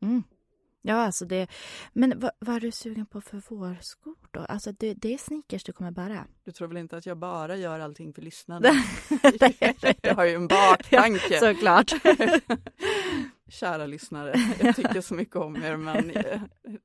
Mm. 0.03 0.23
Ja, 0.87 0.95
alltså 0.95 1.25
det... 1.25 1.47
Men 1.93 2.21
vad, 2.21 2.31
vad 2.39 2.57
är 2.57 2.61
du 2.61 2.71
sugen 2.71 3.07
på 3.07 3.21
för 3.21 3.43
vårskor 3.49 4.15
då? 4.31 4.41
Alltså 4.41 4.73
det, 4.73 4.95
det 4.95 5.15
är 5.15 5.19
sneakers 5.19 5.65
du 5.65 5.73
kommer 5.73 5.91
bära. 5.91 6.27
Du 6.45 6.53
tror 6.53 6.69
väl 6.69 6.77
inte 6.77 6.97
att 6.97 7.07
jag 7.07 7.19
bara 7.19 7.57
gör 7.57 7.81
allting 7.81 8.13
för 8.13 8.23
lyssnarna? 8.23 8.69
jag 10.03 10.15
har 10.15 10.25
ju 10.25 10.35
en 10.35 10.49
baktanke. 10.49 11.41
Såklart. 11.41 11.93
Kära 13.49 13.87
lyssnare, 13.87 14.35
jag 14.61 14.77
tycker 14.77 15.01
så 15.01 15.15
mycket 15.15 15.37
om 15.37 15.57
er 15.57 15.77
men 15.77 16.11
eh, 16.11 16.41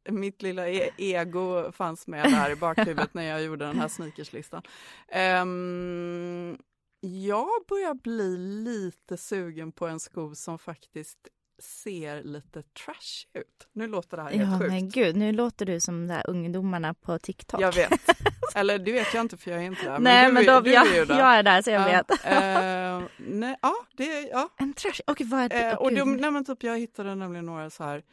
mitt 0.10 0.42
lilla 0.42 0.70
e- 0.70 0.92
ego 0.98 1.72
fanns 1.72 2.08
med 2.08 2.24
där 2.32 2.52
i 2.52 2.56
bakhuvudet 2.56 3.14
när 3.14 3.24
jag 3.24 3.44
gjorde 3.44 3.66
den 3.66 3.80
här 3.80 3.88
sneakerslistan. 3.88 4.62
Ehm, 5.08 6.58
jag 7.02 7.50
börjar 7.68 7.94
bli 7.94 8.38
lite 8.38 9.18
sugen 9.18 9.72
på 9.72 9.88
en 9.88 10.00
sko 10.00 10.36
som 10.36 10.60
faktiskt 10.60 11.28
ser 11.62 12.24
lite 12.24 12.62
trash 12.64 13.26
ut. 13.40 13.68
Nu 13.74 13.88
låter 13.88 14.18
det 14.18 14.24
här 14.24 14.30
helt 14.30 14.52
Ja, 14.52 14.60
sjukt. 14.60 14.72
men 14.72 14.90
gud, 14.90 15.16
nu 15.16 15.32
låter 15.32 15.66
du 15.66 15.80
som 15.80 16.08
de 16.08 16.14
där 16.14 16.30
ungdomarna 16.30 16.94
på 16.94 17.20
TikTok. 17.20 17.62
Jag 17.62 17.76
vet. 17.76 17.92
Eller 18.56 18.80
det 18.80 18.92
vet 18.92 19.14
jag 19.14 19.22
inte 19.22 19.38
för 19.38 19.52
jag 19.52 19.60
är 19.60 19.64
inte 19.66 19.84
där. 19.84 20.00
Nej, 20.00 20.28
du, 20.28 20.34
men 20.34 20.44
är- 20.44 20.48
då, 20.48 20.60
du 20.62 20.72
jag, 20.72 20.88
är 20.88 20.96
ju 20.96 21.06
där. 21.06 21.20
jag 21.20 21.36
är 21.36 21.44
där 21.44 21.62
så 21.62 21.70
jag 21.70 21.82
Ja, 21.82 21.86
vet. 21.86 22.12
eh, 22.26 23.08
nej, 23.18 23.56
ja, 23.62 23.74
det, 23.98 24.22
ja, 24.22 24.50
En 24.58 24.74
trash... 24.74 25.00
Och 25.08 25.22
vad 25.22 25.40
är 25.42 25.50
det? 25.50 25.76
Åh, 25.80 25.84
och 25.84 25.94
de, 25.94 26.16
nej, 26.18 26.32
men 26.32 26.46
typ, 26.46 26.64
jag 26.64 26.80
hittade 26.80 27.16
nämligen 27.16 27.46
några 27.46 27.70
så 27.70 27.84
här 27.84 28.04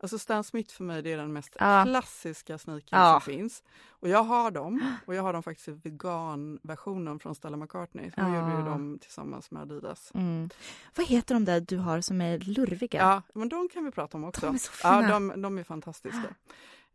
Alltså 0.00 0.18
Stan 0.18 0.44
Smith 0.44 0.74
för 0.74 0.84
mig 0.84 1.02
det 1.02 1.12
är 1.12 1.16
den 1.16 1.32
mest 1.32 1.56
Ja. 1.60 1.84
klassiska 1.84 2.58
sneakern 2.58 3.00
Ja. 3.00 3.20
som 3.20 3.32
finns. 3.32 3.62
Och 3.88 4.08
jag 4.08 4.22
har 4.24 4.50
dem 4.50 4.96
och 5.06 5.14
jag 5.14 5.22
har 5.22 5.32
dem 5.32 5.42
faktiskt 5.42 5.68
i 5.68 5.72
veganversionen 5.72 7.18
från 7.18 7.34
Stella 7.34 7.56
McCartney. 7.56 8.10
Hon 8.16 8.32
Ja. 8.34 8.40
gjorde 8.40 8.56
ju 8.56 8.64
dem 8.68 8.98
tillsammans 9.02 9.50
med 9.50 9.62
Adidas. 9.62 10.10
Mm. 10.14 10.50
Vad 10.96 11.06
heter 11.06 11.34
de 11.34 11.44
där 11.44 11.60
du 11.60 11.76
har 11.78 12.00
som 12.00 12.20
är 12.20 12.38
lurviga? 12.38 12.98
Ja, 13.00 13.22
men 13.34 13.48
de 13.48 13.68
kan 13.68 13.84
vi 13.84 13.90
prata 13.90 14.16
om 14.18 14.24
också. 14.24 14.46
De 14.46 14.54
är 14.54 14.58
så 14.58 14.70
ja, 14.82 15.00
fina. 15.00 15.12
de, 15.12 15.42
de 15.42 15.58
är 15.58 15.64
fantastiska. 15.64 16.34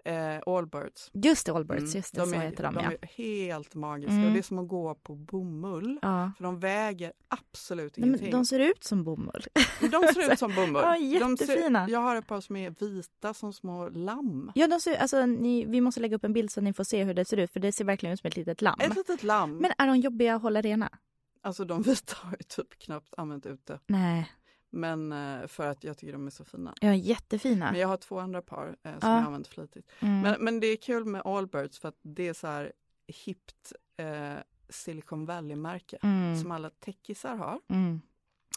Eh, 0.05 0.39
Allbirds. 0.46 1.10
Just 1.13 1.46
det, 1.46 1.51
Allbirds, 1.51 1.79
Mm, 1.81 1.91
just 1.96 2.15
det, 2.15 2.25
så 2.27 2.36
är, 2.36 2.39
heter 2.39 2.63
de, 2.63 2.74
de 2.75 2.84
ja. 2.84 2.91
är 2.91 3.08
helt 3.08 3.75
magiska. 3.75 4.12
Mm. 4.13 4.25
Och 4.27 4.31
det 4.34 4.38
är 4.39 4.43
som 4.43 4.60
att 4.60 4.67
gå 4.67 4.96
på 4.96 5.15
bomull. 5.15 6.00
ja. 6.01 6.31
För 6.38 6.43
de 6.43 6.60
väger 6.60 7.13
absolut 7.27 7.98
Nej, 7.98 8.08
ingenting. 8.08 8.31
de 8.31 8.46
ser 8.46 8.60
ut 8.60 8.84
som 8.84 9.03
bomull. 9.03 9.43
De 9.79 10.13
ser 10.13 10.31
ut 10.34 10.39
som 10.39 10.55
bomull. 10.55 10.81
Ja, 10.86 11.20
De 11.20 11.38
ser, 11.38 11.46
jättefina. 11.48 11.89
jag 11.89 12.00
har 12.00 12.15
ett 12.15 12.27
par 12.27 12.41
som 12.41 12.55
är 12.55 12.75
vita 12.79 13.34
som 13.34 13.53
små 13.53 13.89
lamm. 13.89 14.51
Ja, 14.55 14.67
de 14.67 14.79
ser, 14.79 14.96
alltså, 14.98 15.25
ni, 15.25 15.65
vi 15.65 15.81
måste 15.81 16.00
lägga 16.01 16.15
upp 16.15 16.24
en 16.25 16.34
bild 16.34 16.51
så 16.51 16.62
ni 16.62 16.74
får 16.74 16.84
se 16.84 17.03
hur 17.03 17.13
det 17.13 17.25
ser 17.25 17.38
ut, 17.38 17.51
för 17.51 17.60
det 17.60 17.72
ser 17.72 17.86
verkligen 17.86 18.13
ut 18.13 18.20
som 18.20 18.27
ett 18.27 18.36
litet 18.38 18.62
lamm. 18.62 18.79
Ett 18.79 18.96
litet 18.96 19.24
lamm. 19.24 19.58
Men 19.58 19.72
är 19.77 19.88
de 19.88 19.98
jobbiga 19.98 20.36
att 20.36 20.41
hålla 20.41 20.62
rena? 20.62 20.89
Alltså 21.43 21.65
de 21.65 21.81
vita 21.81 22.15
har 22.22 22.31
jag 22.39 22.48
typ 22.48 22.79
knappt 22.79 23.13
använt 23.17 23.46
ute. 23.46 23.79
Nej, 23.88 24.31
Men 24.72 25.12
eh, 25.12 25.48
för 25.48 25.68
att 25.68 25.84
jag 25.84 25.98
tycker 25.98 26.13
de 26.13 26.28
är 26.28 26.32
så 26.32 26.46
fina. 26.46 26.74
ja, 26.82 26.94
jättefina. 26.94 27.72
Men 27.72 27.80
jag 27.82 27.88
har 27.88 27.98
två 27.98 28.20
andra 28.20 28.42
par 28.42 28.68
eh, 28.84 28.92
som 29.00 29.10
Ja. 29.10 29.16
jag 29.18 29.25
använt 29.25 29.48
flitigt. 29.48 29.92
Mm. 30.00 30.22
Men, 30.22 30.44
men 30.46 30.60
det 30.60 30.68
är 30.68 30.75
kul 30.78 31.06
med 31.06 31.22
Allbirds 31.25 31.80
för 31.80 31.90
att 31.90 32.00
det 32.01 32.28
är 32.28 32.34
så 32.34 32.48
här 32.48 32.72
hippt 33.08 33.74
eh, 33.98 34.34
Silicon 34.70 35.25
Valley-märke 35.25 35.98
Mm. 36.04 36.38
som 36.42 36.51
alla 36.51 36.70
techisar 36.70 37.36
har. 37.36 37.60
Mm. 37.70 38.01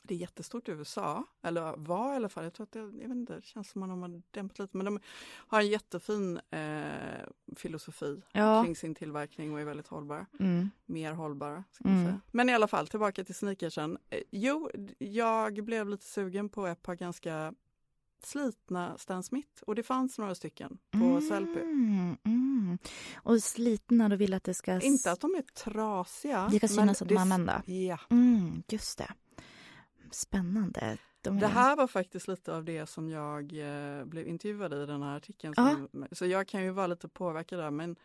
Det 0.07 0.15
är 0.15 0.19
jättestort 0.19 0.69
i 0.69 0.73
USA, 0.73 1.25
eller 1.43 1.77
var 1.77 2.13
i 2.13 2.17
alla 2.17 2.29
fall. 2.29 2.45
Jag 2.45 2.53
tror 2.53 2.65
att 2.65 2.73
det, 2.73 2.79
jag 2.79 3.09
vet 3.09 3.11
inte, 3.11 3.35
det 3.35 3.45
känns 3.45 3.71
som 3.71 3.83
att 3.83 3.89
de 3.89 4.03
har 4.03 4.23
dämpat 4.31 4.59
lite. 4.59 4.77
Men 4.77 4.85
de 4.85 5.01
har 5.25 5.61
en 5.61 5.69
jättefin 5.69 6.41
eh, 6.51 6.83
filosofi 7.57 8.23
Ja. 8.33 8.65
kring 8.65 8.77
sin 8.77 8.95
tillverkning 8.95 9.53
och 9.53 9.61
är 9.61 9.65
väldigt 9.65 9.89
hållbara. 9.89 10.27
Mm. 10.41 10.71
Mer 10.87 11.13
hållbara. 11.13 11.65
Mm. 11.85 12.05
säga. 12.05 12.21
Men 12.31 12.49
i 12.49 12.55
alla 12.55 12.69
fall, 12.69 12.89
tillbaka 12.89 13.25
till 13.25 13.35
sneakersen. 13.35 13.99
Eh, 14.11 14.21
jo, 14.31 14.71
jag 14.99 15.65
blev 15.65 15.89
lite 15.89 16.07
sugen 16.07 16.49
på 16.49 16.67
ett 16.67 16.83
par 16.83 16.95
ganska 16.95 17.55
slitna 18.23 18.99
Stan 18.99 19.23
Smith 19.23 19.63
och 19.67 19.75
det 19.75 19.83
fanns 19.83 20.19
några 20.19 20.35
stycken 20.35 20.79
på 20.91 21.21
Sellpy. 21.21 21.61
Mm, 21.61 22.17
mm. 22.25 22.79
Och 23.15 23.43
slitna, 23.43 24.09
då 24.09 24.17
vill 24.17 24.35
att 24.35 24.45
det 24.45 24.55
ska... 24.55 24.81
Inte 24.81 25.13
att 25.13 25.21
de 25.21 25.35
är 25.35 25.43
trasiga. 25.43 26.49
Det 26.51 26.57
ska 26.57 26.69
synas 26.69 27.03
att 27.03 27.09
de 27.09 27.17
använda. 27.17 27.63
Ja. 27.67 27.99
Mm, 28.11 28.63
just 28.69 28.99
det. 28.99 29.09
Spännande. 30.15 30.99
De 31.21 31.37
är... 31.37 31.41
Det 31.41 31.47
här 31.47 31.77
var 31.77 31.87
faktiskt 31.87 32.29
lite 32.29 32.55
av 32.57 32.65
det 32.65 32.87
som 32.87 33.09
jag 33.09 33.43
eh, 33.53 34.05
blev 34.05 34.29
intervjuad 34.29 34.73
i 34.75 34.87
den 34.87 35.03
här 35.03 35.17
artikeln. 35.17 35.55
Ja. 35.57 35.77
Som, 35.93 36.07
så 36.13 36.27
jag 36.27 36.49
kan 36.49 36.63
ju 36.63 36.71
vara 36.71 36.87
lite 36.87 37.09
påverkad 37.09 37.59
där 37.59 37.71
men 37.71 37.97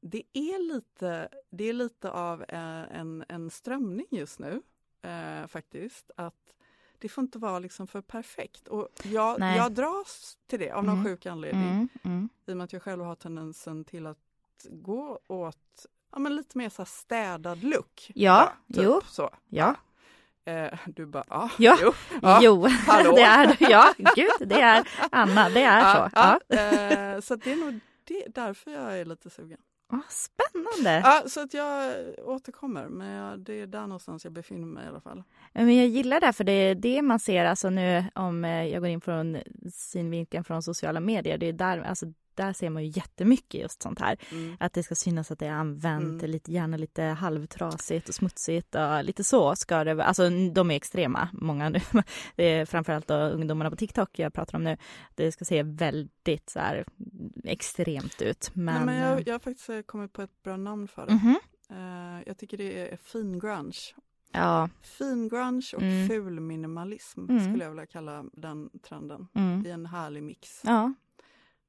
det 0.00 0.22
är 0.32 0.74
lite, 0.74 1.28
det 1.50 1.64
är 1.64 1.72
lite 1.72 2.10
av 2.10 2.42
eh, 2.42 2.98
en, 2.98 3.24
en 3.28 3.50
strömning 3.50 4.06
just 4.10 4.38
nu 4.38 4.62
eh, 5.02 5.46
faktiskt. 5.46 6.10
Att 6.16 6.52
det 6.98 7.08
får 7.08 7.22
inte 7.24 7.38
vara 7.38 7.58
liksom 7.58 7.86
för 7.86 8.00
perfekt. 8.00 8.68
Och 8.68 8.88
jag, 9.04 9.40
Nej. 9.40 9.56
jag 9.56 9.72
dras 9.72 10.38
till 10.46 10.58
det 10.58 10.70
av 10.70 10.84
någon 10.84 10.94
Mm. 10.94 11.04
sjuk 11.04 11.26
anledning. 11.26 11.70
Mm, 11.70 11.88
mm. 12.02 12.28
I 12.46 12.52
och 12.52 12.56
med 12.56 12.64
att 12.64 12.72
jag 12.72 12.82
själv 12.82 13.04
har 13.04 13.14
tendensen 13.14 13.84
till 13.84 14.06
att 14.06 14.18
gå 14.70 15.20
åt 15.26 15.86
ja, 16.12 16.18
men 16.18 16.36
lite 16.36 16.58
mer 16.58 16.68
så 16.68 16.82
här 16.82 16.86
städad 16.86 17.64
look. 17.64 18.10
Ja, 18.14 18.52
typ 18.68 18.82
jo. 18.84 19.00
Så. 19.06 19.30
Ja. 19.48 19.74
Eh, 20.46 20.78
du 20.86 21.06
bara, 21.06 21.24
ja, 21.28 21.50
Ja. 21.58 21.78
jo. 21.82 21.92
Ja. 22.22 22.38
Jo, 22.42 22.66
det 23.16 23.22
är 23.22 23.56
Ja, 23.70 23.94
gud, 24.16 24.48
det 24.48 24.60
är 24.60 24.88
Anna, 25.12 25.48
det 25.48 25.62
är 25.62 25.94
så. 25.94 26.10
Ja. 26.14 26.40
Ja, 26.48 26.56
eh, 26.56 27.20
så 27.20 27.36
det 27.36 27.52
är 27.52 27.56
nog 27.56 27.80
det, 28.04 28.24
därför 28.34 28.70
jag 28.70 28.98
är 28.98 29.04
lite 29.04 29.30
sugen. 29.30 29.58
Ah, 29.92 29.96
spännande. 30.08 31.00
Ja, 31.04 31.22
så 31.28 31.40
att 31.42 31.54
jag 31.54 31.94
återkommer, 32.24 32.88
men 32.88 33.08
jag, 33.08 33.40
det 33.40 33.60
är 33.60 33.66
där 33.66 33.80
någonstans 33.80 34.24
jag 34.24 34.32
befinner 34.32 34.66
mig 34.66 34.84
i 34.84 34.88
alla 34.88 35.00
fall. 35.00 35.22
Men 35.52 35.76
jag 35.76 35.86
gillar 35.86 36.20
det, 36.20 36.32
för 36.32 36.44
det 36.44 36.52
är 36.52 36.74
det 36.74 37.02
man 37.02 37.18
ser, 37.18 37.44
alltså 37.44 37.70
nu 37.70 38.04
om 38.14 38.44
eh, 38.44 38.64
jag 38.64 38.80
går 38.80 38.88
in 38.88 39.00
från 39.00 39.38
synvinkeln 39.72 40.44
från 40.44 40.62
sociala 40.62 41.00
medier, 41.00 41.38
det 41.38 41.46
är 41.46 41.52
där, 41.52 41.78
alltså 41.78 42.06
där 42.36 42.52
ser 42.52 42.70
man 42.70 42.84
ju 42.84 42.92
jättemycket 42.96 43.60
just 43.60 43.82
sånt 43.82 44.00
här. 44.00 44.16
Mm. 44.32 44.56
Att 44.60 44.72
det 44.72 44.82
ska 44.82 44.94
synas 44.94 45.30
att 45.30 45.38
det 45.38 45.46
är 45.46 45.52
använt, 45.52 46.22
Mm. 46.22 46.30
lite, 46.30 46.52
gärna 46.52 46.76
lite 46.76 47.02
halvtrasigt 47.02 48.08
och 48.08 48.14
smutsigt. 48.14 48.74
Och 48.74 49.04
lite 49.04 49.24
så 49.24 49.56
ska 49.56 49.84
det 49.84 49.94
vara. 49.94 50.06
Alltså 50.06 50.30
de 50.54 50.70
är 50.70 50.74
extrema, 50.76 51.28
många 51.32 51.68
nu. 51.68 51.80
Det 52.36 52.44
är 52.44 52.66
framförallt 52.66 53.06
då 53.08 53.14
ungdomarna 53.14 53.70
på 53.70 53.76
TikTok 53.76 54.18
jag 54.18 54.32
pratar 54.34 54.58
om 54.58 54.64
nu. 54.64 54.76
Det 55.14 55.32
ska 55.32 55.44
se 55.44 55.62
väldigt 55.62 56.50
så 56.50 56.58
här 56.58 56.84
extremt 57.44 58.22
ut. 58.22 58.50
Men, 58.54 58.74
Nej, 58.74 58.84
men 58.86 58.94
eh, 59.02 59.08
jag, 59.10 59.28
jag 59.28 59.34
har 59.34 59.38
faktiskt 59.38 59.68
eh, 59.68 59.80
kommit 59.80 60.12
på 60.12 60.22
ett 60.22 60.42
bra 60.42 60.56
namn 60.56 60.88
för 60.88 61.06
det. 61.06 61.12
mhm. 61.12 61.36
Eh, 61.70 62.22
jag 62.26 62.38
tycker 62.38 62.56
det 62.58 62.78
är 62.92 62.96
fin 62.96 63.38
grunge. 63.38 63.94
Ja. 64.32 64.68
Fin 64.82 65.28
grunge 65.28 65.70
och 65.76 65.82
Mm. 65.82 66.08
ful 66.08 66.40
minimalism 66.40 67.20
Mm. 67.30 67.44
skulle 67.44 67.64
jag 67.64 67.70
vilja 67.70 67.86
kalla 67.86 68.24
den 68.32 68.70
trenden. 68.88 69.28
Mm. 69.34 69.66
I 69.66 69.70
en 69.70 69.86
härlig 69.86 70.22
mix. 70.22 70.60
ja, 70.64 70.94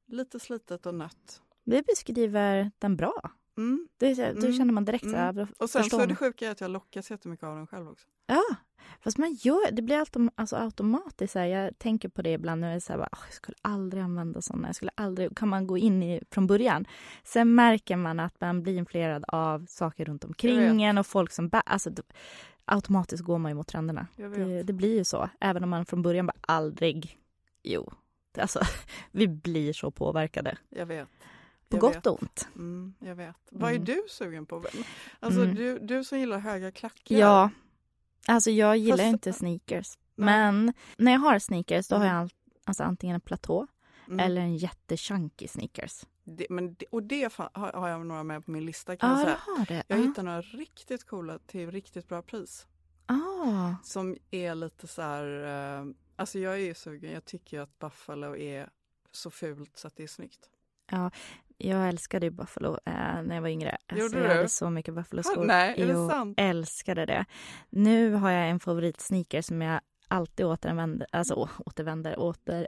Lite 0.07 0.39
slitet 0.39 0.85
och 0.85 0.95
nött. 0.95 1.41
det 1.63 1.85
beskriver 1.85 2.71
den 2.79 2.95
bra. 2.95 3.31
Mm. 3.57 3.87
Det, 3.97 4.13
då 4.13 4.23
Mm. 4.47 4.53
känner 4.53 4.73
man 4.73 4.85
direkt 4.85 5.03
så 5.03 5.15
Mm. 5.15 5.37
här, 5.37 5.47
Och 5.57 5.69
sen 5.69 5.83
så 5.83 5.99
är 5.99 6.07
det 6.07 6.15
sjuka 6.15 6.51
att 6.51 6.61
jag 6.61 6.71
lockas 6.71 7.11
jättemycket 7.11 7.43
av 7.43 7.55
den 7.55 7.67
själv 7.67 7.89
också. 7.89 8.07
Ja, 8.27 8.43
fast 9.01 9.17
man 9.17 9.33
gör, 9.33 9.71
det 9.71 9.81
blir 9.81 9.97
autom, 9.99 10.31
alltså 10.35 10.55
automatiskt. 10.55 11.33
Så 11.33 11.39
här, 11.39 11.45
jag 11.45 11.77
tänker 11.79 12.09
på 12.09 12.21
det 12.21 12.31
ibland 12.33 12.61
när 12.61 12.73
jag, 12.73 12.81
så 12.83 12.93
här, 12.93 12.97
bara, 12.99 13.09
"Åh, 13.11 13.19
jag 13.27 13.33
skulle 13.33 13.57
aldrig 13.61 14.03
använda 14.03 14.41
sådana. 14.41 14.67
Jag 14.67 14.75
skulle 14.75 14.91
aldrig, 14.95 15.37
kan 15.37 15.49
man 15.49 15.67
gå 15.67 15.77
in 15.77 16.03
i 16.03 16.21
från 16.31 16.47
början. 16.47 16.85
Sen 17.23 17.55
märker 17.55 17.95
man 17.95 18.19
att 18.19 18.41
man 18.41 18.63
blir 18.63 18.77
influerad 18.77 19.25
av 19.27 19.65
saker 19.69 20.05
runt 20.05 20.23
omkring 20.23 20.83
en 20.83 20.97
och 20.97 21.07
folk 21.07 21.31
som 21.31 21.49
bär. 21.49 21.61
Alltså, 21.65 21.89
automatiskt 22.65 23.23
går 23.23 23.37
man 23.37 23.51
ju 23.51 23.55
mot 23.55 23.67
trenderna. 23.67 24.07
Det, 24.15 24.63
det 24.63 24.73
blir 24.73 24.95
ju 24.97 25.03
så. 25.03 25.29
Även 25.39 25.63
om 25.63 25.69
man 25.69 25.85
från 25.85 26.01
början 26.01 26.25
bara 26.25 26.37
aldrig... 26.41 27.17
Jo, 27.63 27.93
alltså, 28.39 28.59
vi 29.11 29.27
blir 29.27 29.73
så 29.73 29.91
påverkade. 29.91 30.57
Jag 30.69 30.85
vet. 30.85 31.07
På 31.69 31.75
Jag 31.77 31.81
gott 31.81 31.95
vet. 31.95 32.05
och 32.07 32.21
ont. 32.21 32.47
Mm, 32.55 32.93
jag 32.99 33.15
vet. 33.15 33.35
Vad 33.51 33.69
är 33.71 33.75
Mm. 33.75 33.85
du 33.85 34.03
sugen 34.09 34.45
på? 34.45 34.63
Alltså 35.19 35.41
Mm. 35.43 35.55
du, 35.55 35.79
du 35.79 36.03
som 36.03 36.19
gillar 36.19 36.39
höga 36.39 36.71
klackar. 36.71 37.15
Ja, 37.15 37.49
alltså 38.27 38.51
jag 38.51 38.77
gillar 38.77 38.97
Fast- 38.97 39.07
inte 39.07 39.33
sneakers. 39.33 39.97
Nej. 40.15 40.25
Men 40.35 40.73
när 40.97 41.11
jag 41.11 41.19
har 41.19 41.39
sneakers 41.39 41.87
då 41.87 41.95
har 41.95 42.03
jag 42.05 42.11
Mm. 42.11 42.21
all, 42.23 42.29
alltså 42.65 42.83
antingen 42.83 43.13
en 43.15 43.21
platå 43.21 43.67
Mm. 44.07 44.19
eller 44.19 44.41
en 44.41 44.57
jättechunky 44.57 45.47
sneakers. 45.47 46.05
Det, 46.23 46.47
men 46.49 46.73
det, 46.73 46.85
och 46.91 47.03
det 47.03 47.33
har, 47.37 47.71
har 47.73 47.89
jag 47.89 48.05
några 48.05 48.23
med 48.23 48.45
på 48.45 48.51
min 48.51 48.65
lista 48.65 48.95
kan 48.97 49.09
Ja, 49.09 49.17
jag 49.17 49.25
säga. 49.25 49.37
har 49.57 49.65
det. 49.65 49.83
Jag 49.87 49.99
Ja. 49.99 50.03
hittar 50.03 50.23
några 50.23 50.41
riktigt 50.41 51.03
coola 51.07 51.39
till 51.39 51.71
riktigt 51.71 52.07
bra 52.09 52.21
pris. 52.21 52.67
Ah. 53.05 53.75
Som 53.83 54.17
är 54.31 54.55
lite 54.55 54.87
så 54.87 55.01
här, 55.01 55.43
eh, 55.79 55.85
alltså 56.17 56.39
jag 56.39 56.53
är 56.53 56.57
ju 56.57 56.73
sugen, 56.73 57.11
jag 57.11 57.25
tycker 57.25 57.59
att 57.59 57.79
Buffalo 57.79 58.35
är 58.35 58.69
så 59.11 59.31
fult 59.31 59.77
så 59.77 59.87
att 59.87 59.95
det 59.95 60.03
är 60.03 60.07
snyggt. 60.07 60.49
Jag 61.57 61.87
älskade 61.89 62.25
ju 62.25 62.29
Buffalo 62.29 62.77
eh, 62.85 63.21
när 63.23 63.35
jag 63.35 63.41
var 63.41 63.49
yngre. 63.49 63.77
Alltså, 63.87 64.03
Gjorde 64.05 64.17
jag 64.17 64.29
du? 64.29 64.35
hade 64.35 64.49
så 64.49 64.69
mycket 64.69 64.93
Buffalo-skor. 64.93 65.45
Nej, 65.45 65.81
är 65.81 65.87
det 65.87 66.09
sant? 66.09 66.33
älskade 66.37 67.05
det. 67.05 67.25
Nu 67.69 68.11
har 68.13 68.31
jag 68.31 68.49
en 68.49 68.59
favoritsneaker 68.59 69.41
som 69.41 69.61
jag 69.61 69.81
alltid 70.07 70.45
återanvänder, 70.45 71.07
alltså 71.11 71.49
återvänder, 71.65 72.19
åter 72.19 72.67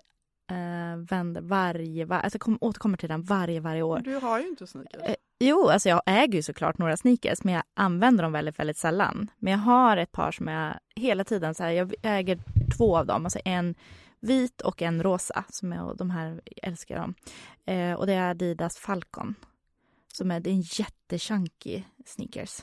eh, 0.49 0.97
vänder 1.09 1.41
varje, 1.41 2.05
var, 2.05 2.17
alltså 2.17 2.39
kom, 2.39 2.57
återkommer 2.61 2.97
till 2.97 3.09
den 3.09 3.23
varje, 3.23 3.59
varje 3.59 3.81
år. 3.81 3.99
Du 3.99 4.15
har 4.15 4.39
ju 4.39 4.47
inte 4.47 4.67
sneakers. 4.67 5.01
Eh, 5.03 5.15
Jo, 5.41 5.69
alltså 5.69 5.89
jag 5.89 6.01
äger 6.05 6.33
ju 6.33 6.41
såklart 6.41 6.77
några 6.77 6.97
sneakers 6.97 7.43
men 7.43 7.53
jag 7.53 7.63
använder 7.73 8.23
dem 8.23 8.31
väldigt, 8.31 8.59
väldigt 8.59 8.77
sällan. 8.77 9.31
Men 9.37 9.51
jag 9.51 9.59
har 9.59 9.97
ett 9.97 10.11
par 10.11 10.31
som 10.31 10.47
jag 10.47 10.79
hela 10.95 11.23
tiden 11.23 11.55
så 11.55 11.63
här, 11.63 11.71
jag 11.71 11.93
äger 12.01 12.39
två 12.77 12.97
av 12.97 13.05
dem, 13.05 13.25
alltså 13.25 13.39
en 13.45 13.75
vit 14.19 14.61
och 14.61 14.81
en 14.81 15.03
rosa. 15.03 15.43
Som 15.49 15.71
jag, 15.71 15.87
och 15.87 15.97
de 15.97 16.09
här 16.09 16.41
älskar 16.63 16.95
dem. 16.99 17.13
Eh, 17.65 17.93
och 17.93 18.07
det 18.07 18.13
är 18.13 18.29
Adidas 18.29 18.77
Falcon. 18.77 19.35
Som 20.13 20.31
är, 20.31 20.39
det 20.39 20.49
är 20.49 20.53
en 20.53 20.61
jättechunky 20.61 21.83
sneakers. 22.05 22.61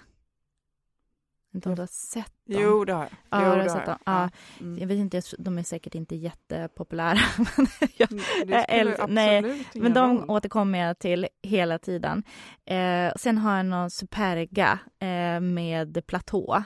Jag 1.57 1.59
inte 1.59 1.69
om 1.69 1.75
du 1.75 1.83
har 1.83 1.87
sett 1.87 2.33
dem? 2.47 2.63
Jo, 2.63 2.85
det 2.85 2.93
har 2.93 3.01
jag. 3.03 3.11
Ja, 3.31 3.43
jo, 3.43 3.49
har 3.49 3.57
det 3.57 3.71
sett 3.71 3.87
dem. 3.87 3.99
jag. 4.05 4.15
Ja. 4.15 4.31
Mm. 4.61 4.79
Jag 4.79 4.87
vet 4.87 4.99
inte, 4.99 5.17
jag 5.17 5.25
de 5.39 5.59
är 5.59 5.63
säkert 5.63 5.95
inte 5.95 6.17
jättepopulära. 6.17 7.19
jag, 7.97 8.09
Det 8.09 8.53
jag 8.53 8.65
spelar 8.65 9.09
nej, 9.09 9.65
men 9.75 9.95
de 9.95 10.19
roll. 10.19 10.31
återkommer 10.31 10.79
jag 10.79 10.99
till 10.99 11.27
hela 11.43 11.79
tiden. 11.79 12.23
Eh, 12.65 13.13
sen 13.17 13.39
har 13.39 13.57
jag 13.57 13.67
någon 13.67 13.91
Superga 13.91 14.79
eh, 14.99 15.41
med 15.41 16.07
platå. 16.07 16.63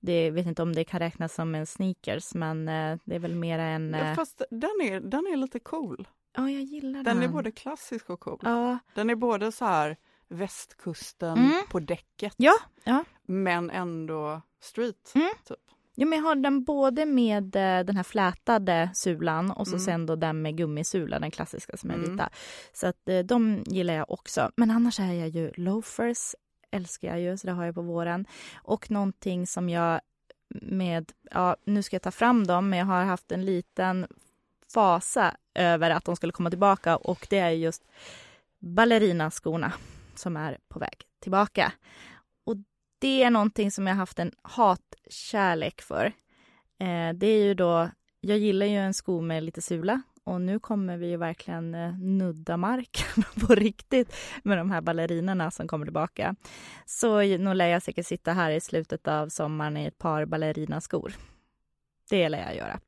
Det 0.00 0.30
vet 0.30 0.46
inte 0.46 0.62
om 0.62 0.72
det 0.72 0.84
kan 0.84 1.00
räknas 1.00 1.34
som 1.34 1.54
en 1.54 1.66
sneakers, 1.66 2.34
men 2.34 2.68
eh, 2.68 2.98
det 3.04 3.14
är 3.14 3.18
väl 3.18 3.34
mer 3.34 3.58
en... 3.58 3.94
Ja, 3.94 4.04
Eh, 4.04 4.14
fast 4.14 4.42
den 4.50 4.70
är, 4.82 5.00
den 5.00 5.26
är 5.32 5.36
lite 5.36 5.58
cool. 5.60 6.08
Ja, 6.36 6.50
jag 6.50 6.62
gillar 6.62 7.02
Den 7.02 7.16
är 7.16 7.20
den. 7.22 7.32
både 7.32 7.52
klassisk 7.52 8.10
och 8.10 8.20
cool. 8.20 8.38
Ja, 8.42 8.78
Den 8.94 9.10
är 9.10 9.14
både 9.14 9.52
så 9.52 9.64
här 9.64 9.96
västkusten 10.28 11.38
Mm. 11.38 11.62
på 11.70 11.80
däcket 11.80 12.34
Ja, 12.36 12.54
ja. 12.84 13.04
men 13.22 13.70
ändå 13.70 14.42
street. 14.60 15.12
Mm. 15.14 15.28
Typ. 15.44 15.56
ja, 15.94 16.06
men 16.06 16.18
jag 16.18 16.24
har 16.26 16.34
den 16.34 16.64
både 16.64 17.06
med 17.06 17.56
eh, 17.56 17.84
den 17.84 17.96
här 17.96 18.02
flätade 18.02 18.90
sulan 18.94 19.50
och 19.50 19.66
så 19.66 19.72
Mm. 19.74 19.84
sen 19.84 20.06
då 20.06 20.16
den 20.16 20.42
med 20.42 20.56
gummisula, 20.56 21.18
den 21.18 21.30
klassiska 21.30 21.76
som 21.76 21.90
är 21.90 21.94
Mm. 21.94 22.10
vita. 22.10 22.28
Så 22.72 22.86
att 22.86 23.08
eh, 23.08 23.18
de 23.18 23.62
gillar 23.66 23.94
jag 23.94 24.10
också. 24.10 24.50
Men 24.56 24.70
annars 24.70 25.00
är 25.00 25.12
jag 25.12 25.28
ju 25.28 25.52
loafers, 25.56 26.34
älskar 26.70 27.08
jag 27.08 27.20
ju, 27.20 27.36
så 27.36 27.46
det 27.46 27.52
har 27.52 27.64
jag 27.64 27.74
på 27.74 27.82
våren. 27.82 28.26
Och 28.62 28.90
någonting 28.90 29.46
som 29.46 29.68
jag 29.68 30.00
med, 30.62 31.12
ja 31.30 31.56
nu 31.64 31.82
ska 31.82 31.94
jag 31.96 32.02
ta 32.02 32.10
fram 32.10 32.46
dem, 32.46 32.68
men 32.68 32.78
jag 32.78 32.86
har 32.86 33.04
haft 33.04 33.32
en 33.32 33.44
liten 33.44 34.06
fasa 34.74 35.36
över 35.54 35.90
att 35.90 36.04
de 36.04 36.16
skulle 36.16 36.32
komma 36.32 36.50
tillbaka 36.50 36.96
och 36.96 37.26
det 37.30 37.38
är 37.38 37.50
just 37.50 37.82
ballerinaskorna 38.58 39.72
som 40.16 40.36
är 40.36 40.58
på 40.68 40.78
väg 40.78 41.06
tillbaka. 41.20 41.72
Och 42.44 42.56
det 42.98 43.22
är 43.22 43.30
någonting 43.30 43.70
som 43.70 43.86
jag 43.86 43.94
haft 43.94 44.18
en 44.18 44.32
hatkärlek 44.42 45.82
för. 45.82 46.06
Eh, 46.78 47.12
det 47.14 47.26
är 47.26 47.44
ju 47.44 47.54
då, 47.54 47.90
jag 48.20 48.38
gillar 48.38 48.66
ju 48.66 48.76
en 48.76 48.94
sko 48.94 49.20
med 49.20 49.42
lite 49.42 49.62
sula 49.62 50.02
och 50.26 50.40
nu 50.40 50.58
kommer 50.58 50.96
vi 50.96 51.08
ju 51.08 51.16
verkligen 51.16 51.74
eh, 51.74 51.98
nudda 51.98 52.56
marken 52.56 53.22
på 53.46 53.54
riktigt 53.54 54.16
med 54.42 54.58
de 54.58 54.70
här 54.70 54.80
ballerinorna 54.80 55.50
som 55.50 55.68
kommer 55.68 55.86
tillbaka. 55.86 56.34
Så 56.86 57.20
nu 57.20 57.54
lär 57.54 57.66
jag 57.66 57.82
säkert 57.82 58.06
sitta 58.06 58.32
här 58.32 58.50
i 58.50 58.60
slutet 58.60 59.08
av 59.08 59.28
sommaren 59.28 59.76
i 59.76 59.86
ett 59.86 59.98
par 59.98 60.24
ballerinaskor. 60.24 61.14
Det 62.10 62.28
lär 62.28 62.38
jag 62.38 62.56
göra. 62.56 62.80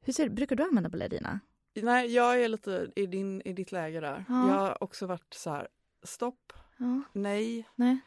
Hur 0.00 0.12
ser, 0.12 0.28
brukar 0.28 0.56
du 0.56 0.62
använda 0.62 0.88
ballerina? 0.88 1.40
Nej, 1.82 2.14
jag 2.14 2.42
är 2.42 2.48
lite 2.48 2.90
i, 2.96 3.06
din, 3.06 3.42
i 3.44 3.52
ditt 3.52 3.72
läge 3.72 4.00
där. 4.00 4.24
Ja. 4.28 4.48
Jag 4.48 4.58
har 4.58 4.82
också 4.82 5.06
varit 5.06 5.34
så 5.34 5.50
här, 5.50 5.68
stopp, 6.02 6.52
Ja, 6.76 7.00
nej. 7.12 7.68
nej. 7.74 7.98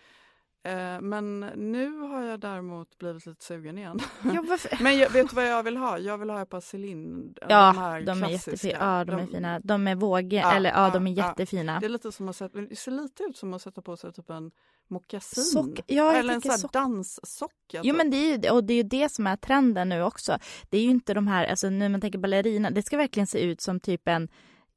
Eh, 0.64 1.02
men 1.02 1.40
nu 1.40 1.98
har 2.00 2.24
jag 2.24 2.40
däremot 2.40 2.98
blivit 2.98 3.26
lite 3.26 3.44
sugen 3.46 3.78
igen. 3.78 4.00
Ja? 4.24 4.44
Men 4.82 4.98
jag, 4.98 5.10
vet 5.10 5.30
du 5.30 5.36
vad 5.36 5.48
jag 5.48 5.64
vill 5.64 5.78
ha? 5.78 5.98
Jag 5.98 6.18
vill 6.18 6.30
ha 6.30 6.42
ett 6.42 6.50
par 6.50 6.62
Celine. 6.62 7.34
Ja, 7.50 7.72
de 7.74 7.78
här 7.80 8.02
de 8.02 8.24
är 8.24 8.30
jättefina. 8.30 8.78
Ja, 8.80 9.06
de, 9.06 9.20
är 9.20 9.26
fina. 9.28 9.60
De 9.60 9.88
är 9.88 9.96
vågiga, 9.96 10.42
Ja, 10.42 10.54
eller 10.54 10.70
ja, 10.70 10.90
de 10.90 11.08
är 11.08 11.12
jättefina. 11.12 11.80
Det 11.80 11.86
är 11.86 11.90
lite 11.90 12.12
som 12.12 12.30
att 12.30 12.36
sätta, 12.36 12.62
det 12.62 12.76
ser 12.76 12.92
lite 12.92 13.24
ut 13.24 13.38
som 13.38 13.54
att 13.54 13.62
sätta 13.62 13.82
på 13.82 13.98
sig 13.98 14.14
typ 14.14 14.30
en 14.30 14.52
mockasin. 14.88 15.44
Sock- 15.44 15.82
ja, 15.88 16.14
Eller 16.14 16.34
en 16.34 16.42
sån 16.42 16.52
här 16.52 16.58
sock- 16.58 16.74
danssocka. 16.74 17.54
Jo 17.72 17.84
typ. 17.84 17.96
men 17.98 18.12
det 18.12 18.18
är 18.18 18.38
ju, 18.44 18.50
och 18.52 18.64
det 18.64 18.74
är 18.74 18.78
ju 18.78 18.84
det 18.84 19.12
som 19.12 19.28
är 19.28 19.36
trenden 19.36 19.90
nu 19.90 20.04
också. 20.04 20.38
Det 20.70 20.78
är 20.78 20.82
ju 20.84 20.90
inte 20.90 21.14
de 21.14 21.28
här, 21.28 21.46
alltså 21.46 21.70
när 21.70 21.90
man 21.90 22.02
tänker 22.02 22.20
ballerina, 22.20 22.70
det 22.72 22.84
ska 22.84 22.98
verkligen 22.98 23.28
se 23.28 23.40
ut 23.42 23.62
som 23.62 23.80
typ 23.80 24.08
en, 24.08 24.28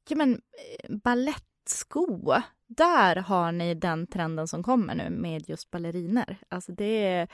ja 0.09 0.15
men 0.15 0.33
eh, 0.33 0.95
ballettsko. 1.65 2.41
Där 2.67 3.15
har 3.15 3.51
ni 3.51 3.73
den 3.73 4.07
trenden 4.07 4.47
som 4.47 4.63
kommer 4.63 4.95
nu 4.95 5.09
med 5.09 5.49
just 5.49 5.71
balleriner. 5.71 6.37
Alltså 6.49 6.71
det 6.71 7.07
är, 7.07 7.27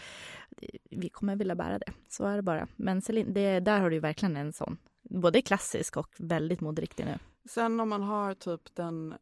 vi 0.90 1.10
kommer 1.10 1.36
vilja 1.36 1.56
bära 1.56 1.80
det, 1.80 1.94
så 2.10 2.26
är 2.26 2.36
det 2.36 2.42
bara. 2.42 2.68
Men 2.76 3.02
Celine, 3.02 3.34
det, 3.34 3.60
där 3.60 3.80
har 3.80 3.90
du 3.90 4.00
verkligen 4.00 4.38
en 4.38 4.54
sån, 4.54 4.78
både 5.02 5.42
klassisk 5.42 5.98
och 5.98 6.16
väldigt 6.18 6.62
moderiktig 6.62 7.06
nu. 7.06 7.20
Sen 7.50 7.80
om 7.80 7.90
man 7.90 8.04
har 8.04 8.34
typ 8.34 8.76
den 8.76 9.14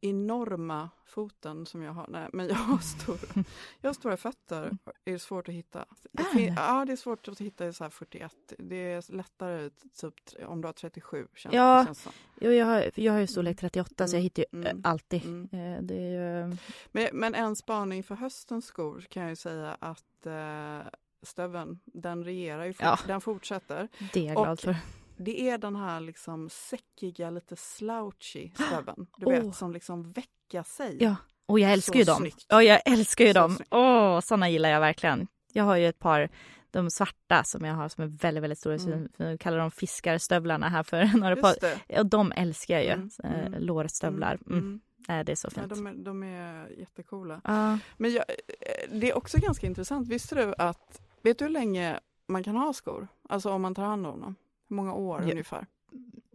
enorma 0.00 0.90
foten 1.06 1.66
som 1.66 1.82
jag 1.82 1.92
har. 1.92 2.06
Nej, 2.08 2.28
men 2.32 2.48
jag 2.48 2.54
har 2.54 2.78
stora, 3.02 3.44
jag 3.80 3.88
har 3.88 3.94
stora 3.94 4.16
fötter. 4.16 4.78
Det 5.04 5.12
är 5.12 5.18
svårt 5.18 5.48
att 5.48 5.54
hitta. 5.54 5.84
Det 6.12 6.24
det? 6.34 6.54
ja, 6.56 6.84
det 6.84 6.92
är 6.92 6.96
svårt 6.96 7.28
att 7.28 7.40
hitta 7.40 7.66
i 7.66 7.72
så 7.72 7.84
här 7.84 7.90
41. 7.90 8.32
Det 8.58 8.76
är 8.92 9.12
lättare 9.12 9.70
typ 10.00 10.14
om 10.46 10.60
du 10.60 10.68
har 10.68 10.72
37. 10.72 11.26
Känns 11.34 11.54
Ja. 11.54 11.82
känns 11.86 12.02
som. 12.02 12.12
Jo, 12.40 12.50
jag 12.50 12.66
har, 12.66 12.90
jag 12.94 13.12
har 13.12 13.20
ju 13.20 13.26
storlek 13.26 13.58
38 13.58 14.08
så 14.08 14.16
jag 14.16 14.20
Mm, 14.20 14.22
hittar 14.22 14.42
ju 14.52 14.60
mm, 14.60 14.66
eh, 14.84 14.90
alltid. 14.90 15.24
mm. 15.24 15.48
Eh, 15.76 15.82
Det 15.82 15.94
är 15.94 16.10
ju... 16.46 16.56
Men, 16.92 17.08
men 17.12 17.34
en 17.34 17.56
spaning 17.56 18.02
för 18.02 18.14
höstens 18.14 18.66
skor 18.66 19.06
kan 19.10 19.22
jag 19.22 19.30
ju 19.30 19.36
säga 19.36 19.76
att 19.80 20.26
eh, 20.26 20.78
stöveln, 21.22 21.80
den 21.84 22.24
regerar 22.24 22.64
ju. 22.64 22.74
Ja. 22.80 22.98
Den 23.06 23.20
fortsätter. 23.20 23.88
Det 24.12 24.20
är 24.20 24.24
jag 24.28 24.36
Och- 24.38 24.44
glad 24.44 24.60
för. 24.60 24.76
Det 25.18 25.40
är 25.50 25.58
den 25.58 25.76
här 25.76 26.00
liksom 26.00 26.48
säckiga, 26.50 27.30
lite 27.30 27.56
slouchy 27.56 28.50
stöveln. 28.54 29.06
Du 29.16 29.26
vet, 29.26 29.54
som 29.56 29.72
liksom 29.72 30.12
väckar 30.12 30.62
sig. 30.62 30.96
Ja, 31.00 31.16
och 31.46 31.60
jag 31.60 31.72
älskar 31.72 31.92
Så 31.92 31.98
ju 31.98 32.04
dem. 32.04 32.16
snyggt. 32.18 32.44
Ja, 32.48 32.62
jag 32.62 32.80
älskar 32.84 33.24
ju 33.24 33.32
Så 33.32 33.38
dem. 33.40 33.58
Åh, 33.70 34.20
såna 34.20 34.48
gillar 34.50 34.68
jag 34.68 34.80
verkligen. 34.80 35.26
Jag 35.52 35.64
har 35.64 35.76
ju 35.76 35.88
ett 35.88 35.98
par 35.98 36.28
de 36.70 36.90
svarta 36.90 37.44
som 37.44 37.64
jag 37.64 37.74
har 37.74 37.88
som 37.88 38.04
är 38.04 38.08
väldigt, 38.08 38.42
väldigt 38.42 38.58
stora. 38.58 38.74
Mm. 38.74 39.08
Jag 39.16 39.40
kallar 39.40 39.58
dem 39.58 39.70
fiskarstövlarna 39.70 40.68
här 40.68 40.82
för 40.82 41.04
några 41.18 41.36
par. 41.36 41.54
Och 41.98 42.06
de 42.06 42.32
älskar 42.32 42.74
jag 42.74 42.84
ju. 42.84 42.90
Mm, 42.90 43.10
Eh, 43.24 43.46
mm, 43.46 43.62
Lårstövlar. 43.62 44.38
Mm. 44.46 44.58
Mm. 44.58 44.80
Nej, 45.08 45.24
det 45.24 45.32
är 45.32 45.36
så 45.36 45.48
Ja, 45.54 45.60
fint. 45.60 45.74
de, 45.74 45.86
är, 45.86 45.94
de 45.94 46.22
är 46.22 46.68
jättecoola. 46.78 47.40
Ja. 47.44 47.78
Men 47.96 48.12
jag, 48.12 48.24
eh, 48.60 48.90
det 49.00 49.10
är 49.10 49.16
också 49.16 49.38
ganska 49.38 49.66
intressant. 49.66 50.08
Visste 50.08 50.34
du 50.34 50.54
att, 50.58 51.00
vet 51.22 51.38
du 51.38 51.44
hur 51.44 51.52
länge 51.52 52.00
man 52.26 52.44
kan 52.44 52.56
ha 52.56 52.72
skor? 52.72 53.08
Alltså 53.28 53.50
om 53.50 53.62
man 53.62 53.74
tar 53.74 53.84
hand 53.84 54.06
om 54.06 54.20
dem? 54.20 54.34
Hur 54.68 54.76
många 54.76 54.92
år 54.94 55.22
Ja. 55.22 55.30
ungefär? 55.30 55.66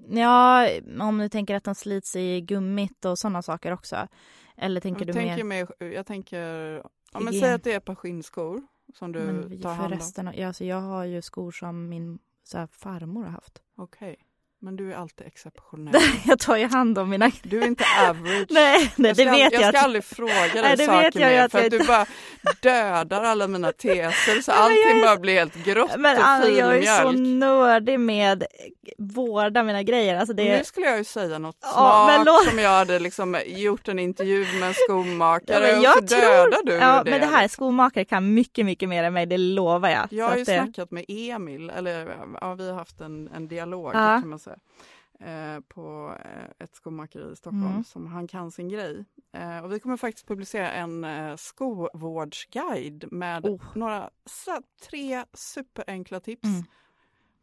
ja, 0.09 0.67
om 0.99 1.17
du 1.17 1.29
tänker 1.29 1.55
att 1.55 1.63
de 1.63 1.75
slits 1.75 2.15
i 2.15 2.41
gummit 2.41 3.05
och 3.05 3.19
sådana 3.19 3.41
saker 3.41 3.71
också. 3.73 4.07
Eller 4.57 4.81
tänker 4.81 5.01
Jag 5.01 5.07
du 5.07 5.13
tänker, 5.13 5.43
mer... 5.43 5.67
mig, 5.79 5.93
jag 5.93 6.05
tänker, 6.05 6.39
ja, 7.13 7.19
men 7.19 7.33
säg 7.33 7.53
att 7.53 7.63
det 7.63 7.73
är 7.73 7.77
ett 7.77 7.85
par 7.85 7.95
skinnskor 7.95 8.61
som 8.93 9.11
du 9.11 9.19
Men 9.19 9.61
tar 9.61 9.73
hand 9.73 9.93
om. 10.17 10.27
av, 10.27 10.35
ja, 10.35 10.47
alltså 10.47 10.65
jag 10.65 10.81
har 10.81 11.03
ju 11.05 11.21
skor 11.21 11.51
som 11.51 11.89
min 11.89 12.19
så 12.43 12.57
här, 12.57 12.67
farmor 12.67 13.23
har 13.23 13.31
haft. 13.31 13.61
Okej, 13.75 14.15
men 14.63 14.75
du 14.75 14.91
är 14.93 14.97
alltid 14.97 15.27
exceptionell. 15.27 16.01
jag 16.25 16.39
tar 16.39 16.57
ju 16.57 16.67
hand 16.67 16.97
om 16.97 17.09
mina... 17.09 17.31
Du 17.43 17.61
är 17.63 17.67
inte 17.67 17.83
average. 18.09 18.45
Nej, 18.49 18.91
nej 18.95 19.09
jag 19.09 19.15
ska, 19.15 19.25
det 19.25 19.31
vet 19.31 19.53
jag. 19.53 19.61
jag 19.61 19.69
ska 19.69 19.77
att- 19.79 19.83
aldrig 19.85 20.03
fråga 20.03 20.33
dig 20.33 20.61
Nej, 20.61 20.75
det 20.77 20.85
saker 20.85 21.19
jag 21.19 21.31
mer 21.31 21.47
för 21.49 21.57
jag 21.59 21.65
att 21.65 21.71
du 21.71 21.87
bara 21.87 22.05
dödar 22.61 23.23
alla 23.23 23.47
mina 23.47 23.71
teser 23.71 24.41
så 24.41 24.51
allting 24.55 24.77
jag 24.89 25.01
bara 25.01 25.17
blir 25.17 25.33
helt 25.33 25.55
grått 25.65 25.91
Men 25.97 26.17
och 26.17 26.27
alltså, 26.27 26.51
jag 26.51 26.77
är 26.77 26.81
så 27.03 27.09
filmjölk. 27.11 27.39
nördig 27.39 27.99
med 27.99 28.43
vårda 28.97 29.63
mina 29.63 29.83
grejer. 29.83 30.15
Alltså 30.15 30.33
det... 30.33 30.57
Nu 30.57 30.63
skulle 30.63 30.85
jag 30.85 30.97
ju 30.97 31.03
säga 31.03 31.39
något 31.39 31.57
Ja, 31.61 32.09
smart 32.13 32.25
låt- 32.25 32.49
som 32.49 32.59
jag 32.59 32.69
hade 32.69 32.99
liksom 32.99 33.37
gjort 33.45 33.87
en 33.87 33.99
intervju 33.99 34.45
med 34.59 34.67
en 34.67 34.73
skomakare 34.73 35.67
Ja, 35.69 35.77
och 35.77 35.83
jag 35.83 36.09
så 36.09 36.15
dödar 36.15 36.65
du 36.65 36.73
ja, 36.73 37.01
det. 37.05 37.11
men 37.11 37.19
det 37.19 37.25
här 37.27 37.47
skomakare 37.47 38.05
kan 38.05 38.33
mycket, 38.33 38.65
mycket 38.65 38.89
mer 38.89 39.03
än 39.03 39.13
mig, 39.13 39.25
det 39.25 39.37
lovar 39.37 39.89
jag. 39.89 40.07
Jag 40.11 40.27
Så 40.27 40.31
har 40.31 40.37
ju 40.37 40.43
det- 40.43 40.63
snackat 40.63 40.91
med 40.91 41.05
Emil, 41.07 41.69
eller 41.69 42.15
ja, 42.41 42.53
vi 42.53 42.69
har 42.69 42.75
haft 42.75 43.01
en, 43.01 43.29
en 43.35 43.47
dialog 43.47 43.91
Ja. 43.93 44.19
kan 44.21 44.29
man 44.29 44.39
säga. 44.39 44.52
Eh, 45.19 45.59
På 45.67 46.15
eh, 46.25 46.49
ett 46.59 46.75
skomakeri 46.75 47.31
i 47.31 47.35
Stockholm 47.35 47.67
Mm. 47.67 47.83
som 47.83 48.07
han 48.07 48.27
kan 48.27 48.51
sin 48.51 48.69
grej. 48.69 49.05
Eh, 49.31 49.63
Och 49.63 49.73
vi 49.73 49.79
kommer 49.79 49.97
faktiskt 49.97 50.27
publicera 50.27 50.71
en 50.71 51.03
eh, 51.03 51.35
skovårdsguide 51.35 53.11
med 53.11 53.45
Oh. 53.45 53.61
några 53.75 54.09
tre 54.89 55.25
superenkla 55.33 56.19
tips 56.19 56.43
Mm. 56.47 56.63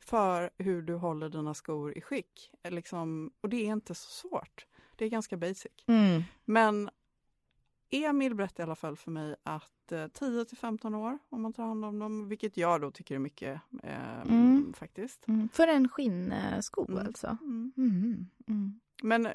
för 0.05 0.51
hur 0.59 0.83
du 0.83 0.95
håller 0.95 1.29
dina 1.29 1.55
skor 1.55 1.99
i 1.99 2.01
skick. 2.01 2.51
Eh, 2.63 2.71
Liksom, 2.71 3.31
och 3.41 3.49
det 3.49 3.57
är 3.57 3.73
inte 3.73 3.95
så 3.95 4.11
svårt. 4.11 4.67
Det 4.97 5.05
är 5.05 5.09
ganska 5.09 5.37
basic. 5.37 5.73
Mm. 5.87 6.23
Men 6.45 6.91
Emil 7.91 8.35
berättade 8.35 8.63
i 8.63 8.65
alla 8.65 8.75
fall 8.75 8.97
för 8.97 9.11
mig 9.11 9.37
att 9.43 9.93
eh, 9.93 10.07
10 10.07 10.45
till 10.45 10.57
15 10.59 10.95
år 10.95 11.19
om 11.29 11.43
man 11.43 11.53
tar 11.53 11.63
hand 11.65 11.85
om 11.85 11.99
dem, 11.99 12.29
vilket 12.29 12.57
jag 12.57 12.81
då 12.81 12.91
tycker 12.91 13.15
är 13.15 13.19
mycket 13.19 13.61
eh, 13.83 14.21
Mm. 14.23 14.73
faktiskt. 14.77 15.29
Mm. 15.29 15.49
För 15.53 15.69
en 15.69 15.89
skinnsko 15.89 16.87
Mm. 16.89 17.07
alltså? 17.07 17.37
Mm. 17.43 17.73
Mm. 17.77 18.27
Mm. 18.49 18.81
Men 19.03 19.27
eh, 19.27 19.33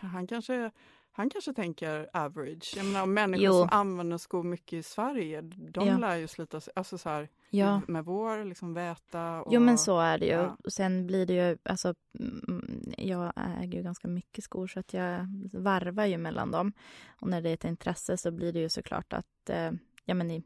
han 0.00 0.26
kanske, 0.26 0.70
han 1.12 1.30
kanske 1.30 1.52
tänker 1.54 2.08
average. 2.12 2.74
Jag 2.76 2.86
menar, 2.86 3.06
människor 3.06 3.44
Jo. 3.44 3.52
som 3.52 3.68
använder 3.72 4.18
skor 4.18 4.42
mycket 4.42 4.72
i 4.72 4.82
Sverige, 4.82 5.40
de 5.42 5.86
Ja. 5.88 5.98
lär 5.98 6.16
ju 6.16 6.28
slita 6.28 6.60
sig, 6.60 6.72
alltså 6.76 6.98
så 6.98 7.08
här, 7.08 7.28
Ja. 7.50 7.80
med 7.88 8.04
vår 8.04 8.44
liksom 8.44 8.74
väta. 8.74 9.42
Och, 9.42 9.54
Jo 9.54 9.60
men 9.60 9.78
så 9.78 10.00
är 10.00 10.18
det 10.18 10.26
ju. 10.26 10.32
ja. 10.32 10.56
Och 10.64 10.72
sen 10.72 11.06
blir 11.06 11.26
det 11.26 11.32
ju, 11.48 11.58
alltså 11.64 11.94
mm, 12.18 12.63
jag 12.98 13.32
äger 13.36 13.78
ju 13.78 13.82
ganska 13.82 14.08
mycket 14.08 14.44
skor 14.44 14.66
så 14.66 14.80
att 14.80 14.92
jag 14.92 15.26
varvar 15.52 16.04
ju 16.04 16.18
mellan 16.18 16.50
dem. 16.50 16.72
Och 17.20 17.28
när 17.28 17.42
det 17.42 17.50
är 17.50 17.54
ett 17.54 17.64
intresse 17.64 18.16
så 18.16 18.30
blir 18.30 18.52
det 18.52 18.60
ju 18.60 18.68
såklart 18.68 19.12
att, 19.12 19.50
eh, 19.50 19.70
ja 20.04 20.14
men 20.14 20.30
i, 20.30 20.42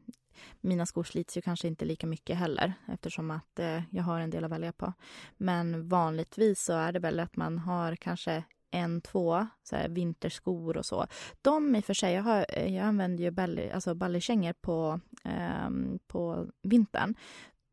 mina 0.61 0.85
skor 0.85 1.03
slits 1.03 1.37
ju 1.37 1.41
kanske 1.41 1.67
inte 1.67 1.85
lika 1.85 2.07
mycket 2.07 2.37
heller 2.37 2.73
eftersom 2.87 3.31
att 3.31 3.59
eh, 3.59 3.81
jag 3.89 4.03
har 4.03 4.19
en 4.19 4.29
del 4.29 4.43
att 4.43 4.51
välja 4.51 4.71
på. 4.71 4.93
Men 5.37 5.87
vanligtvis 5.87 6.63
så 6.63 6.73
är 6.73 6.91
det 6.91 6.99
väl 6.99 7.19
att 7.19 7.35
man 7.35 7.57
har 7.57 7.95
kanske 7.95 8.43
en, 8.71 9.01
två 9.01 9.47
så 9.63 9.75
här, 9.75 9.89
vinterskor 9.89 10.77
och 10.77 10.85
så. 10.85 11.07
De 11.41 11.75
i 11.75 11.79
och 11.79 11.85
för 11.85 11.93
sig, 11.93 12.13
jag, 12.13 12.23
har, 12.23 12.59
jag 12.59 12.85
använder 12.85 13.23
ju 13.23 13.31
balle, 13.31 13.73
alltså 13.73 13.95
ballykängor 13.95 14.53
på, 14.53 14.99
eh, 15.23 15.69
på 16.07 16.47
vintern. 16.61 17.15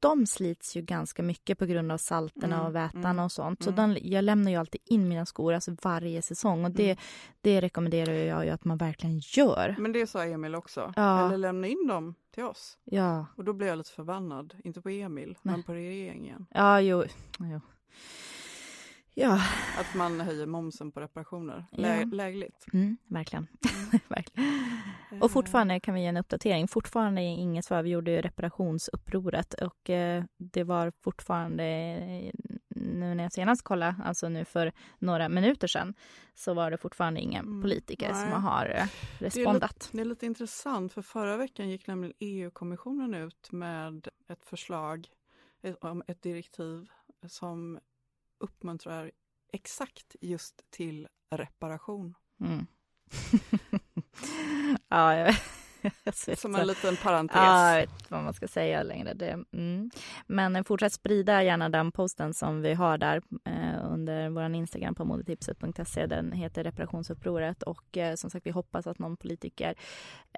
De 0.00 0.26
slits 0.26 0.76
ju 0.76 0.82
ganska 0.82 1.22
mycket 1.22 1.58
på 1.58 1.66
grund 1.66 1.92
av 1.92 1.98
salterna 1.98 2.54
Mm, 2.54 2.66
och 2.66 2.74
vätan 2.74 3.04
mm, 3.04 3.24
och 3.24 3.32
sånt. 3.32 3.62
Så 3.62 3.70
mm. 3.70 3.94
de, 3.94 4.00
jag 4.02 4.24
lämnar 4.24 4.50
ju 4.50 4.56
alltid 4.56 4.80
in 4.84 5.08
mina 5.08 5.26
skor 5.26 5.52
alltså 5.52 5.76
varje 5.82 6.22
säsong 6.22 6.64
och 6.64 6.70
det, 6.70 6.84
Mm. 6.90 6.96
det 7.40 7.60
rekommenderar 7.60 8.12
jag 8.12 8.44
ju 8.44 8.50
att 8.50 8.64
man 8.64 8.78
verkligen 8.78 9.18
gör. 9.18 9.74
Men 9.78 9.92
det 9.92 10.06
sa 10.06 10.24
Emil 10.24 10.54
också. 10.54 10.92
Ja. 10.96 11.26
Eller 11.26 11.38
lämna 11.38 11.66
in 11.66 11.86
dem 11.88 12.14
till 12.34 12.44
oss. 12.44 12.78
Ja, 12.84 13.26
Och 13.36 13.44
då 13.44 13.52
blev 13.52 13.68
jag 13.68 13.78
lite 13.78 13.90
förbannad. 13.90 14.54
Inte 14.64 14.80
på 14.80 14.88
Emil, 14.88 15.38
men 15.42 15.62
på 15.62 15.74
regeringen. 15.74 16.46
ja 16.50 16.80
jo. 16.80 17.04
jo. 17.38 17.60
Ja, 19.18 19.40
Att 19.80 19.94
man 19.94 20.20
höjer 20.20 20.46
momsen 20.46 20.92
på 20.92 21.00
reparationer. 21.00 21.66
Ja. 21.70 21.78
Lä- 21.82 22.04
lägligt. 22.04 22.66
mm, 22.72 22.96
verkligen. 23.06 23.46
verkligen. 24.08 24.52
Och 25.26 25.32
fortfarande 25.32 25.80
kan 25.80 25.94
vi 25.94 26.00
ge 26.00 26.06
en 26.06 26.16
uppdatering. 26.16 26.68
Fortfarande 26.68 27.22
är 27.22 27.24
inget 27.36 27.64
svar. 27.64 27.82
Vi 27.82 27.90
gjorde 27.90 28.10
ju 28.10 28.20
reparationsupproret 28.20 29.54
och 29.54 29.90
eh, 29.90 30.24
det 30.36 30.64
var 30.64 30.92
fortfarande 31.00 31.64
eh, 31.64 32.30
nu 32.68 33.14
när 33.14 33.22
jag 33.24 33.32
senast 33.32 33.62
kollade, 33.62 33.96
alltså 34.04 34.28
nu 34.28 34.44
för 34.44 34.72
några 34.98 35.28
minuter 35.28 35.68
sedan, 35.68 35.94
så 36.34 36.54
var 36.54 36.70
det 36.70 36.76
fortfarande 36.78 37.20
ingen 37.20 37.46
Mm, 37.46 37.62
politiker 37.62 38.12
nej. 38.12 38.22
som 38.32 38.42
har 38.42 38.66
eh, 38.66 38.70
Det 39.18 39.24
är, 39.24 39.30
respondat. 39.30 39.72
lite, 39.72 39.96
det 39.96 40.00
är 40.00 40.04
lite 40.04 40.26
intressant 40.26 40.92
för 40.92 41.02
förra 41.02 41.36
veckan 41.36 41.68
gick 41.70 41.86
nämligen 41.86 42.14
EU-kommissionen 42.18 43.14
ut 43.14 43.52
med 43.52 44.08
ett 44.28 44.44
förslag 44.44 45.08
om 45.80 46.02
ett 46.06 46.22
direktiv 46.22 46.88
som 47.28 47.78
uppmuntrar 48.38 49.10
exakt 49.52 50.16
just 50.20 50.70
till 50.70 51.08
reparation. 51.30 52.14
Mm. 52.40 52.66
ja, 54.88 55.16
jag, 55.16 55.34
jag 55.80 55.92
vet 56.04 56.38
Som 56.38 56.54
en 56.54 56.66
liten 56.66 56.96
parentes. 56.96 57.36
Ja, 57.36 57.70
jag 57.70 57.80
vet 57.80 58.10
vad 58.10 58.24
man 58.24 58.34
ska 58.34 58.48
säga 58.48 58.82
längre. 58.82 59.14
Det, 59.14 59.44
mm. 59.52 59.90
Men 60.26 60.56
eh, 60.56 60.62
fortsätt 60.62 60.92
sprida 60.92 61.42
gärna 61.42 61.68
den 61.68 61.92
posten 61.92 62.34
som 62.34 62.62
vi 62.62 62.74
har 62.74 62.98
där 62.98 63.22
eh, 63.44 63.92
under 63.92 64.28
vår 64.28 64.54
Instagram 64.54 64.94
på 64.94 65.04
modetipset.se. 65.04 66.06
Den 66.06 66.32
heter 66.32 66.64
reparationsupproret 66.64 67.62
och 67.62 67.96
eh, 67.96 68.14
som 68.14 68.30
sagt 68.30 68.46
vi 68.46 68.50
hoppas 68.50 68.86
att 68.86 68.98
någon 68.98 69.16
politiker 69.16 69.74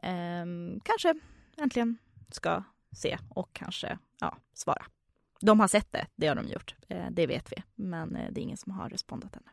eh, 0.03 0.45
kanske 0.85 1.15
äntligen 1.57 1.97
ska 2.31 2.63
se 2.93 3.19
och 3.29 3.53
kanske 3.53 3.99
ja, 4.21 4.37
svara. 4.55 4.85
De 5.41 5.61
har 5.61 5.69
sett 5.69 5.93
det, 5.93 6.07
det 6.17 6.27
har 6.27 6.35
de 6.35 6.49
gjort. 6.49 6.75
Eh, 6.89 7.07
det 7.11 7.27
vet 7.27 7.53
vi, 7.53 7.63
men 7.75 8.17
eh, 8.17 8.33
det 8.33 8.41
är 8.41 8.43
ingen 8.43 8.57
som 8.57 8.73
har 8.73 8.89
respondat 8.89 9.37
ännu. 9.37 9.51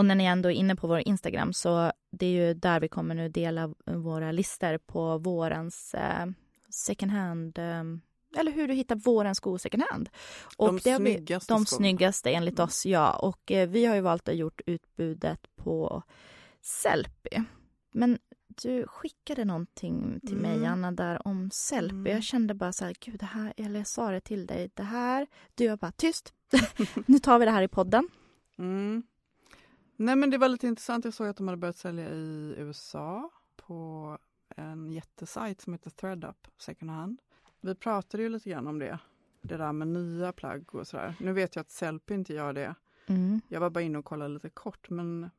Och 0.00 0.06
när 0.06 0.14
ni 0.14 0.24
ändå 0.24 0.50
är 0.50 0.54
inne 0.54 0.76
på 0.76 0.86
vår 0.86 1.02
Instagram 1.08 1.52
så 1.52 1.92
det 2.10 2.26
är 2.26 2.30
ju 2.30 2.54
där 2.54 2.80
vi 2.80 2.88
kommer 2.88 3.14
nu 3.14 3.28
dela 3.28 3.74
våra 3.86 4.32
listor 4.32 4.78
på 4.78 5.18
vårens 5.18 5.94
eh, 5.94 6.26
second 6.70 7.12
hand 7.12 7.58
eh, 7.58 7.84
eller 8.38 8.52
hur 8.52 8.68
du 8.68 8.74
hittar 8.74 8.96
vårens 8.96 9.38
skor 9.38 9.58
second 9.58 9.82
hand. 9.90 10.10
De 10.58 10.76
det 10.84 10.96
snyggaste 10.96 11.54
De 11.54 11.66
snyggaste 11.66 12.30
enligt 12.30 12.58
Mm. 12.58 12.64
oss, 12.64 12.86
ja. 12.86 13.12
Och 13.12 13.50
eh, 13.52 13.68
vi 13.68 13.84
har 13.84 13.94
ju 13.94 14.00
valt 14.00 14.28
att 14.28 14.36
gjort 14.36 14.60
utbudet 14.66 15.56
på 15.56 16.02
Sellpy. 16.62 17.42
Men 17.92 18.18
du 18.62 18.86
skickade 18.86 19.44
någonting 19.44 20.20
till 20.26 20.36
mig, 20.36 20.56
Mm. 20.56 20.72
Anna, 20.72 20.92
där 20.92 21.28
om 21.28 21.50
Sellpy. 21.50 21.94
Mm. 21.94 22.12
Jag 22.12 22.22
kände 22.22 22.54
bara 22.54 22.72
så 22.72 22.84
här, 22.84 22.94
gud, 23.00 23.20
det 23.20 23.26
här, 23.26 23.52
eller 23.56 23.80
jag 23.80 23.86
sa 23.86 24.10
det 24.10 24.20
till 24.20 24.46
dig, 24.46 24.70
det 24.74 24.82
här, 24.82 25.26
du 25.54 25.68
var 25.68 25.76
bara 25.76 25.92
tyst. 25.92 26.34
nu 27.06 27.18
tar 27.18 27.38
vi 27.38 27.44
det 27.44 27.50
här 27.50 27.62
i 27.62 27.68
podden. 27.68 28.08
Mm. 28.58 29.02
Nej 30.00 30.16
men 30.16 30.30
det 30.30 30.38
var 30.38 30.48
lite 30.48 30.66
intressant. 30.66 31.04
Jag 31.04 31.14
såg 31.14 31.26
att 31.26 31.36
de 31.36 31.48
hade 31.48 31.56
börjat 31.56 31.76
sälja 31.76 32.10
i 32.10 32.54
USA 32.56 33.30
på 33.56 34.18
en 34.48 34.92
jättesajt 34.92 35.60
som 35.60 35.72
heter 35.72 35.90
ThreadUp 35.90 36.48
second 36.58 36.90
hand. 36.90 37.20
Vi 37.60 37.74
pratade 37.74 38.22
ju 38.22 38.28
lite 38.28 38.50
grann 38.50 38.66
om 38.66 38.78
det. 38.78 38.98
Det 39.42 39.56
där 39.56 39.72
med 39.72 39.88
nya 39.88 40.32
plagg 40.32 40.74
och 40.74 40.86
sådär. 40.86 41.14
Nu 41.20 41.32
vet 41.32 41.56
jag 41.56 41.60
att 41.60 41.70
Sellpy 41.70 42.14
inte 42.14 42.34
gör 42.34 42.52
det. 42.52 42.74
Mm. 43.06 43.40
Jag 43.48 43.60
var 43.60 43.70
bara 43.70 43.82
inne 43.82 43.98
och 43.98 44.04
kollade 44.04 44.34
lite 44.34 44.50
kort 44.50 44.90
men 44.90 45.30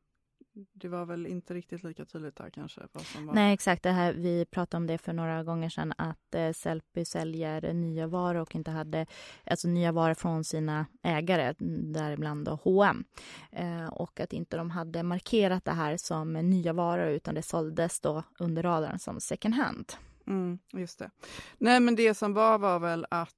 det 0.54 0.88
var 0.88 1.04
väl 1.04 1.26
inte 1.26 1.54
riktigt 1.54 1.84
lika 1.84 2.04
tydligt 2.04 2.36
där 2.36 2.50
kanske. 2.50 2.80
Vad 2.92 3.04
som 3.04 3.26
var. 3.26 3.34
Nej, 3.34 3.54
exakt. 3.54 3.82
Det 3.82 3.90
här, 3.90 4.12
vi 4.12 4.44
pratade 4.44 4.76
om 4.76 4.86
det 4.86 4.98
för 4.98 5.12
några 5.12 5.44
gånger 5.44 5.68
sedan 5.68 5.92
att 5.98 6.34
eh, 6.34 6.52
Sellpy 6.52 7.04
säljer 7.04 7.72
nya 7.72 8.06
varor 8.06 8.40
och 8.40 8.54
inte 8.54 8.70
hade 8.70 9.06
alltså 9.46 9.68
nya 9.68 9.92
varor 9.92 10.14
från 10.14 10.44
sina 10.44 10.86
ägare, 11.02 11.54
däribland 11.92 12.44
då 12.44 12.58
H&M. 12.64 13.04
Eh, 13.50 13.86
och 13.86 14.20
att 14.20 14.32
inte 14.32 14.56
de 14.56 14.70
hade 14.70 15.02
markerat 15.02 15.64
det 15.64 15.72
här 15.72 15.96
som 15.96 16.32
nya 16.32 16.72
varor 16.72 17.08
utan 17.08 17.34
det 17.34 17.42
såldes 17.42 18.00
då 18.00 18.22
under 18.38 18.62
radarn 18.62 18.98
som 18.98 19.20
second 19.20 19.54
hand. 19.54 19.92
Mm, 20.26 20.58
just 20.72 20.98
det. 20.98 21.10
Nej 21.58 21.80
men 21.80 21.96
det 21.96 22.14
som 22.14 22.34
var 22.34 22.58
var 22.58 22.78
väl 22.78 23.06
att 23.10 23.34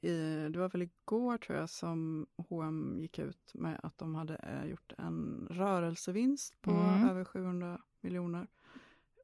i, 0.00 0.48
det 0.50 0.58
var 0.58 0.68
väl 0.68 0.82
igår 0.82 1.38
tror 1.38 1.58
jag 1.58 1.70
som 1.70 2.26
H&M 2.48 2.96
gick 3.00 3.18
ut 3.18 3.50
med 3.54 3.80
att 3.82 3.98
de 3.98 4.14
hade 4.14 4.36
eh, 4.36 4.64
gjort 4.70 4.92
en 4.98 5.46
rörelsevinst 5.50 6.62
på 6.62 6.70
Mm. 6.70 7.08
över 7.08 7.24
700 7.24 7.80
miljoner. 8.00 8.46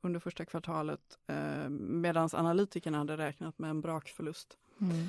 under 0.03 0.21
första 0.21 0.45
kvartalet 0.45 1.19
eh, 1.27 1.69
medan 1.69 2.29
analytikerna 2.33 2.99
hade 2.99 3.17
räknat 3.17 3.59
med 3.59 3.71
en 3.71 3.81
brakförlust. 3.81 4.59
Mm. 4.81 5.07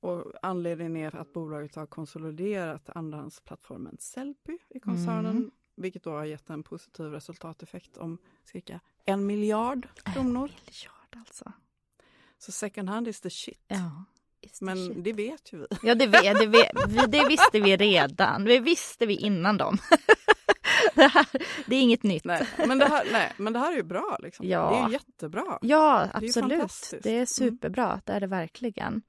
Och 0.00 0.32
anledningen 0.42 0.96
är 0.96 1.16
att 1.16 1.32
bolaget 1.32 1.74
har 1.74 1.86
konsoliderat 1.86 2.90
andrahandsplattformen 2.94 3.96
Sellpy 4.00 4.58
i 4.68 4.80
koncernen, 4.80 5.36
Mm. 5.36 5.50
vilket 5.74 6.02
då 6.02 6.10
har 6.10 6.24
gett 6.24 6.50
en 6.50 6.62
positiv 6.62 7.06
resultateffekt 7.06 7.96
om 7.96 8.18
cirka 8.44 8.80
en 9.04 9.26
miljard 9.26 9.88
kronor. 9.94 10.50
Miljard 10.66 11.16
alltså. 11.16 11.52
Så 12.44 12.52
second 12.52 12.88
hand 12.88 13.08
is 13.08 13.20
the 13.20 13.30
shit. 13.30 13.64
Ja. 13.68 14.04
Men 14.60 15.02
det 15.02 15.12
vet 15.12 15.52
ju 15.52 15.58
vi. 15.58 15.66
Ja, 15.82 15.94
det, 15.94 16.06
vet, 16.06 16.38
det, 16.38 16.46
vet, 16.46 17.12
det 17.12 17.28
visste 17.28 17.60
vi 17.60 17.76
redan. 17.76 18.44
Det 18.44 18.60
visste 18.60 19.06
vi 19.06 19.16
innan 19.16 19.56
dem. 19.56 19.78
det, 20.94 21.06
här, 21.06 21.26
det 21.66 21.76
är 21.76 21.80
inget 21.80 22.02
nytt. 22.02 22.24
Nej, 22.24 22.46
men 22.66 22.78
det 22.78 22.86
här, 22.86 23.06
nej, 23.12 23.32
men 23.36 23.52
det 23.52 23.58
här 23.58 23.72
är 23.72 23.76
ju 23.76 23.82
bra. 23.82 24.18
Liksom. 24.22 24.48
Ja. 24.48 24.70
Det 24.70 24.76
är 24.76 24.86
ju 24.86 24.92
jättebra. 24.92 25.58
Ja, 25.62 26.08
Det 26.20 26.26
är 26.26 26.28
absolut. 26.28 26.94
Det 27.02 27.10
är 27.10 27.14
Mm. 27.14 27.26
superbra, 27.26 28.00
det 28.04 28.12
är 28.12 28.20
det 28.20 28.26
verkligen. 28.26 29.02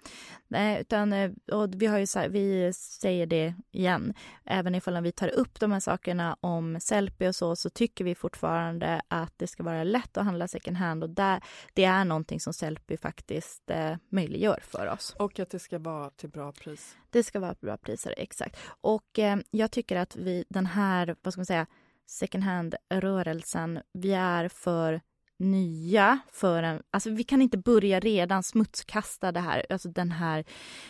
Nej, 0.53 0.81
utan, 0.81 1.13
eh, 1.13 1.31
och 1.51 1.69
vi, 1.75 1.85
har 1.85 1.99
ju, 1.99 2.29
vi 2.29 2.73
säger 2.73 3.25
det 3.25 3.53
igen, 3.71 4.13
även 4.45 4.75
ifall 4.75 5.03
vi 5.03 5.11
tar 5.11 5.27
upp 5.27 5.59
de 5.59 5.71
här 5.71 5.79
sakerna 5.79 6.37
om 6.41 6.79
Sellpy 6.79 7.27
och 7.27 7.35
så, 7.35 7.55
så 7.55 7.69
tycker 7.69 8.05
vi 8.05 8.15
fortfarande 8.15 9.01
att 9.07 9.33
det 9.37 9.47
ska 9.47 9.63
vara 9.63 9.83
lätt 9.83 10.17
att 10.17 10.25
handla 10.25 10.47
second 10.47 10.77
hand 10.77 11.03
och 11.03 11.09
där, 11.09 11.43
det 11.73 11.83
är 11.83 12.05
någonting 12.05 12.39
som 12.39 12.53
Sellpy 12.53 12.97
faktiskt 12.97 13.69
eh, 13.69 13.95
möjliggör 14.09 14.59
för 14.63 14.87
oss. 14.87 15.15
Och 15.19 15.39
att 15.39 15.49
det 15.49 15.59
ska 15.59 15.79
vara 15.79 16.09
till 16.09 16.29
bra 16.29 16.51
pris. 16.51 16.97
Det 17.09 17.23
ska 17.23 17.39
vara 17.39 17.55
bra 17.61 17.77
priser, 17.77 18.13
exakt. 18.17 18.59
Och 18.81 19.19
eh, 19.19 19.37
jag 19.51 19.71
tycker 19.71 19.95
att 19.95 20.15
vi, 20.15 20.45
den 20.49 20.65
här, 20.65 21.15
vad 21.21 21.33
ska 21.33 21.39
man 21.39 21.45
säga, 21.45 21.67
second 22.05 22.43
hand-rörelsen, 22.43 23.79
vi 23.93 24.13
är 24.13 24.47
för 24.47 25.01
nya 25.39 26.19
för 26.31 26.63
en, 26.63 26.81
alltså 26.91 27.09
vi 27.09 27.23
kan 27.23 27.41
inte 27.41 27.57
börja 27.57 27.99
redan 27.99 28.43
smutskasta 28.43 29.31
det 29.31 29.39
här, 29.39 29.65
alltså 29.69 29.89
den 29.89 30.11
här, 30.11 30.43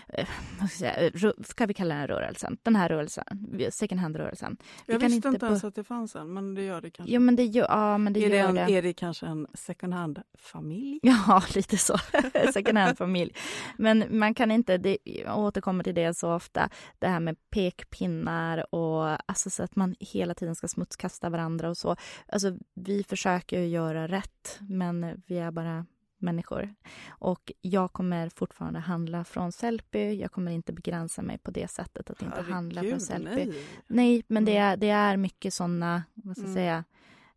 eh, 0.09 0.27
vad 0.59 0.69
ska, 0.69 0.77
säga, 0.79 1.33
ska 1.43 1.65
vi 1.65 1.73
kalla 1.73 1.95
den 1.95 2.07
rörelsen, 2.07 2.57
den 2.63 2.75
här 2.75 2.89
rörelsen, 2.89 3.23
second 3.71 4.01
hand-rörelsen. 4.01 4.57
Vi 4.85 4.93
Jag 4.93 5.01
kan 5.01 5.11
visste 5.11 5.27
inte 5.27 5.45
ens 5.45 5.63
att 5.63 5.75
det 5.75 5.83
fanns 5.83 6.15
en, 6.15 6.33
men 6.33 6.55
det 6.55 6.63
gör 6.63 6.81
det 6.81 6.91
kanske. 6.91 7.13
Jo 7.13 7.21
men 7.21 7.35
det 7.35 7.45
gör, 7.45 7.67
ja 7.69 7.97
men 7.97 8.13
det 8.13 8.25
är, 8.25 8.29
det 8.29 8.37
en, 8.37 8.55
det. 8.55 8.61
är 8.61 8.81
det 8.81 8.93
kanske 8.93 9.25
en 9.25 9.47
second 9.53 9.93
hand-familj? 9.93 10.99
Ja, 11.27 11.43
lite 11.55 11.77
så. 11.77 11.97
Second 12.53 12.77
hand-familj. 12.77 13.35
Men 13.77 14.05
man 14.09 14.33
kan 14.33 14.51
inte, 14.51 14.77
det, 14.77 14.97
jag 15.03 15.39
återkommer 15.39 15.83
till 15.83 15.95
det 15.95 16.17
så 16.17 16.33
ofta, 16.33 16.69
det 16.99 17.07
här 17.07 17.19
med 17.19 17.35
pekpinnar 17.49 18.75
och 18.75 19.31
alltså 19.31 19.49
så 19.49 19.63
att 19.63 19.75
man 19.75 19.95
hela 19.99 20.33
tiden 20.33 20.55
ska 20.55 20.67
smutskasta 20.67 21.29
varandra 21.29 21.69
och 21.69 21.77
så. 21.77 21.95
Alltså 22.27 22.57
vi 22.73 23.03
försöker 23.03 23.59
ju 23.59 23.67
göra 23.67 24.07
rätt, 24.07 24.42
men 24.61 25.21
vi 25.27 25.37
är 25.37 25.51
bara 25.51 25.85
människor. 26.17 26.75
Och 27.09 27.51
jag 27.61 27.93
kommer 27.93 28.29
fortfarande 28.29 28.79
handla 28.79 29.23
från 29.23 29.51
Sellpy. 29.51 30.13
Jag 30.13 30.31
kommer 30.31 30.51
inte 30.51 30.73
begränsa 30.73 31.21
mig 31.21 31.37
på 31.37 31.51
det 31.51 31.67
sättet 31.67 32.09
att 32.09 32.21
inte 32.21 32.41
handla 32.41 32.81
från 32.81 32.85
Herregud, 32.91 33.01
Sellpy. 33.01 33.45
nej. 33.45 33.65
Nej, 33.87 34.23
men 34.27 34.45
det 34.45 34.57
Mm. 34.57 34.71
är, 34.73 34.77
det 34.77 34.89
är 34.89 35.17
mycket 35.17 35.53
såna, 35.53 36.03
vad 36.13 36.35
ska 36.37 36.41
jag 36.41 36.49
Mm. 36.49 36.55
säga, 36.55 36.83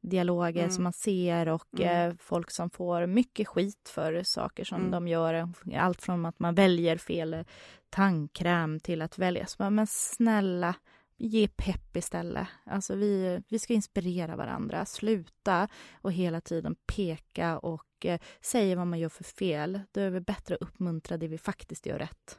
dialoger 0.01 0.61
Mm. 0.63 0.71
som 0.75 0.85
man 0.85 0.93
ser 0.93 1.49
och 1.49 1.81
Mm. 1.81 2.11
eh, 2.11 2.17
folk 2.19 2.51
som 2.51 2.71
får 2.71 3.07
mycket 3.07 3.49
skit 3.49 3.89
för 3.95 4.23
saker 4.23 4.65
som 4.65 4.79
Mm. 4.79 4.91
de 4.91 5.09
gör. 5.09 5.49
Allt 5.77 6.03
från 6.03 6.27
att 6.27 6.39
man 6.39 6.55
väljer 6.55 6.97
fel 6.97 7.45
tandkräm 7.91 8.81
till 8.81 9.03
att 9.03 9.19
välja. 9.19 9.47
Så, 9.47 9.71
men 9.71 9.87
snälla, 9.87 10.75
ge 11.17 11.49
pepp 11.49 11.97
istället. 11.97 12.49
Alltså 12.65 12.95
vi, 12.95 13.43
vi 13.49 13.59
ska 13.59 13.73
inspirera 13.73 14.37
varandra. 14.37 14.87
Sluta 14.87 15.69
och 16.03 16.13
hela 16.13 16.41
tiden 16.41 16.77
peka 16.87 17.59
och 17.59 18.07
eh, 18.07 18.21
säga 18.41 18.77
vad 18.77 18.87
man 18.87 18.99
gör 18.99 19.09
för 19.09 19.25
fel. 19.25 19.81
Då 19.93 20.01
är 20.01 20.11
det 20.11 20.21
bättre 20.21 20.55
att 20.55 20.63
uppmuntra 20.63 21.17
det 21.17 21.29
vi 21.29 21.39
faktiskt 21.39 21.87
gör 21.87 21.99
rätt. 21.99 22.39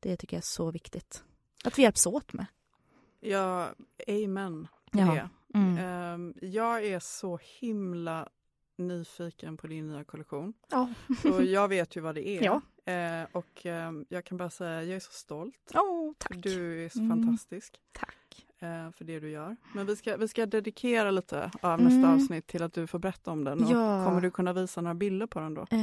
Det 0.00 0.16
tycker 0.16 0.36
jag 0.36 0.40
är 0.42 0.46
så 0.46 0.70
viktigt. 0.70 1.24
Att 1.64 1.78
vi 1.78 1.82
hjälps 1.82 2.06
åt 2.06 2.32
med. 2.32 2.46
Ja, 3.20 3.74
amen. 4.08 4.68
Ja. 4.92 5.28
Mm. 5.54 5.78
Ehm, 5.78 6.34
jag 6.40 6.84
är 6.84 7.00
så 7.00 7.38
himla 7.60 8.28
nyfiken 8.76 9.56
på 9.56 9.66
din 9.66 9.88
nya 9.88 10.04
kollektion. 10.04 10.52
Ja. 10.70 10.88
Och 11.24 11.44
jag 11.44 11.68
vet 11.68 11.96
ju 11.96 12.00
vad 12.00 12.14
det 12.14 12.28
är. 12.28 12.42
Ja. 12.44 12.60
Eh, 12.90 13.26
och 13.32 13.66
ehm, 13.66 14.04
jag 14.08 14.24
kan 14.24 14.38
bara 14.38 14.50
säga, 14.50 14.82
jag 14.84 14.96
är 14.96 15.00
så 15.00 15.12
stolt. 15.12 15.70
Åh, 15.74 16.12
tack. 16.18 16.36
Du 16.36 16.84
är 16.84 16.88
så 16.88 16.98
Mm. 17.00 17.10
fantastisk 17.10 17.74
Tack. 17.92 18.46
eh, 18.58 18.90
för 18.96 19.04
det 19.04 19.20
du 19.20 19.30
gör. 19.30 19.56
Men 19.74 19.86
vi 19.86 19.96
ska, 19.96 20.16
vi 20.16 20.28
ska 20.28 20.46
dedikera 20.46 21.10
lite 21.10 21.50
av 21.60 21.80
Mm. 21.80 21.84
nästa 21.98 22.12
avsnitt 22.14 22.46
till 22.46 22.62
att 22.62 22.72
du 22.72 22.86
får 22.86 22.98
berätta 22.98 23.30
om 23.30 23.44
den. 23.44 23.64
Och 23.64 23.70
Ja. 23.70 24.04
Kommer 24.04 24.20
du 24.20 24.30
kunna 24.30 24.52
visa 24.52 24.80
några 24.80 24.94
bilder 24.94 25.26
på 25.26 25.40
den 25.40 25.54
då? 25.54 25.60
Eh, 25.70 25.78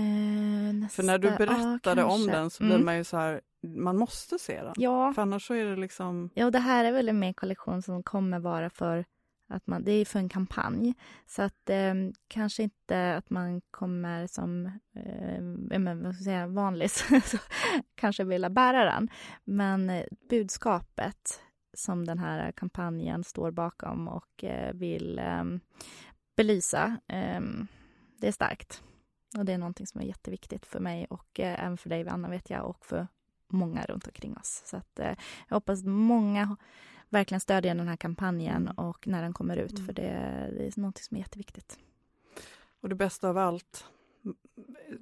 nästa, 0.73 0.95
För 0.95 1.03
när 1.03 1.17
du 1.17 1.31
berättade 1.37 2.01
ja, 2.01 2.07
om 2.07 2.27
den 2.27 2.49
så 2.49 2.63
blir 2.63 2.73
Mm. 2.75 2.85
man 2.85 2.97
ju 2.97 3.03
så 3.03 3.17
här, 3.17 3.41
man 3.61 3.97
måste 3.97 4.39
se 4.39 4.63
den. 4.63 4.73
Ja. 4.77 5.13
För 5.13 5.21
annars 5.21 5.47
så 5.47 5.53
är 5.53 5.65
det 5.65 5.75
liksom, 5.75 6.29
ja, 6.33 6.45
och 6.45 6.51
det 6.51 6.59
här 6.59 6.85
är 6.85 6.91
väl 6.91 7.09
en 7.09 7.19
mer 7.19 7.33
kollektion 7.33 7.81
som 7.81 8.03
kommer 8.03 8.39
vara 8.39 8.69
för 8.69 9.05
att 9.47 9.67
man, 9.67 9.83
det 9.83 9.91
är 9.91 10.05
för 10.05 10.19
en 10.19 10.29
kampanj. 10.29 10.93
Så 11.25 11.41
att 11.41 11.69
eh, 11.69 11.93
kanske 12.27 12.63
inte 12.63 13.15
att 13.15 13.29
man 13.29 13.61
kommer 13.71 14.27
som 14.27 14.65
eh, 14.95 15.41
men, 15.41 16.03
vad 16.03 16.15
ska 16.15 16.19
jag 16.19 16.23
säga, 16.23 16.47
vanlig, 16.47 16.91
så 17.23 17.37
kanske 17.95 18.23
vilja 18.23 18.49
bära 18.49 18.85
den. 18.85 19.09
Men 19.43 19.89
eh, 19.89 20.05
budskapet 20.29 21.41
som 21.73 22.05
den 22.05 22.19
här 22.19 22.51
kampanjen 22.51 23.23
står 23.23 23.51
bakom 23.51 24.07
och 24.07 24.43
eh, 24.43 24.73
vill 24.73 25.19
eh, 25.19 25.43
belysa, 26.35 26.97
eh, 27.07 27.41
det 28.17 28.27
är 28.27 28.31
starkt. 28.31 28.83
Och 29.37 29.45
det 29.45 29.53
är 29.53 29.57
någonting 29.57 29.87
som 29.87 30.01
är 30.01 30.05
jätteviktigt 30.05 30.65
för 30.65 30.79
mig 30.79 31.05
och 31.09 31.39
eh, 31.39 31.63
även 31.63 31.77
för 31.77 31.89
dig, 31.89 32.07
Anna, 32.07 32.29
vet 32.29 32.49
jag, 32.49 32.65
och 32.69 32.85
för 32.85 33.07
många 33.47 33.85
runt 33.85 34.07
omkring 34.07 34.37
oss. 34.37 34.63
Så 34.65 34.77
att, 34.77 34.99
eh, 34.99 35.15
jag 35.47 35.55
hoppas 35.55 35.83
många 35.83 36.57
verkligen 37.09 37.39
stödjer 37.41 37.75
den 37.75 37.87
här 37.87 37.95
kampanjen 37.95 38.61
Mm. 38.67 38.75
och 38.77 39.07
när 39.07 39.21
den 39.21 39.33
kommer 39.33 39.57
ut, 39.57 39.71
Mm. 39.73 39.85
för 39.85 39.93
det, 39.93 40.03
det 40.57 40.77
är 40.77 40.79
något 40.79 40.97
som 40.97 41.17
är 41.17 41.21
jätteviktigt. 41.21 41.79
och 42.81 42.89
det 42.89 42.95
bästa 42.95 43.29
av 43.29 43.37
allt 43.37 43.85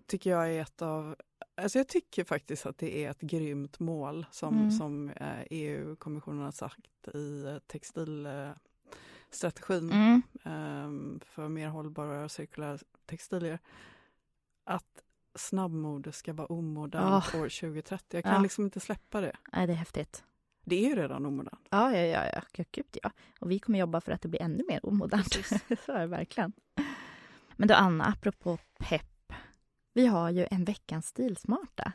tycker 0.07 0.29
jag 0.29 0.51
är 0.53 0.61
ett 0.61 0.81
av, 0.81 1.15
alltså 1.55 1.77
jag 1.79 1.87
tycker 1.87 2.23
faktiskt 2.23 2.65
att 2.65 2.77
det 2.77 3.05
är 3.05 3.11
ett 3.11 3.21
grymt 3.21 3.79
mål 3.79 4.25
som, 4.31 4.57
Mm. 4.57 4.71
som 4.71 5.09
eh, 5.09 5.39
EU-kommissionen 5.49 6.43
har 6.43 6.51
sagt 6.51 7.07
i 7.13 7.45
eh, 7.45 7.57
textilstrategin 7.67 9.91
Mm. 9.91 10.21
ehm, 10.43 11.19
för 11.25 11.47
mer 11.47 11.67
hållbara 11.69 12.23
och 12.23 12.31
cirkulära 12.31 12.77
textilier. 13.05 13.59
Att 14.63 15.01
snabbmode 15.35 16.11
ska 16.11 16.33
vara 16.33 16.47
omodernt 16.47 17.35
år 17.35 17.49
2030. 17.49 18.17
Jag 18.17 18.23
kan 18.23 18.33
Ja. 18.33 18.41
liksom 18.41 18.63
inte 18.63 18.79
släppa 18.79 19.21
det. 19.21 19.35
Nej, 19.53 19.67
det 19.67 19.73
är 19.73 19.77
häftigt. 19.77 20.23
Det 20.65 20.85
är 20.85 20.89
ju 20.89 20.95
redan 20.95 21.25
omodernt. 21.25 21.67
Ja, 21.69 21.95
ja, 21.97 22.01
ja, 22.05 22.41
ja. 22.55 22.63
gud 22.71 22.85
ja. 23.03 23.11
Och 23.39 23.51
vi 23.51 23.59
kommer 23.59 23.79
jobba 23.79 24.01
för 24.01 24.11
att 24.11 24.21
det 24.21 24.27
blir 24.27 24.41
ännu 24.41 24.63
mer 24.67 24.85
omodernt. 24.85 25.33
Så 25.85 25.91
är 25.91 25.99
det 25.99 26.07
verkligen. 26.07 26.53
Men 27.55 27.67
då 27.67 27.73
Anna, 27.73 28.05
apropå 28.05 28.57
pepp. 28.79 29.33
Vi 29.93 30.05
har 30.07 30.29
ju 30.29 30.47
en 30.51 30.65
veckans 30.65 31.07
stilsmarta. 31.07 31.91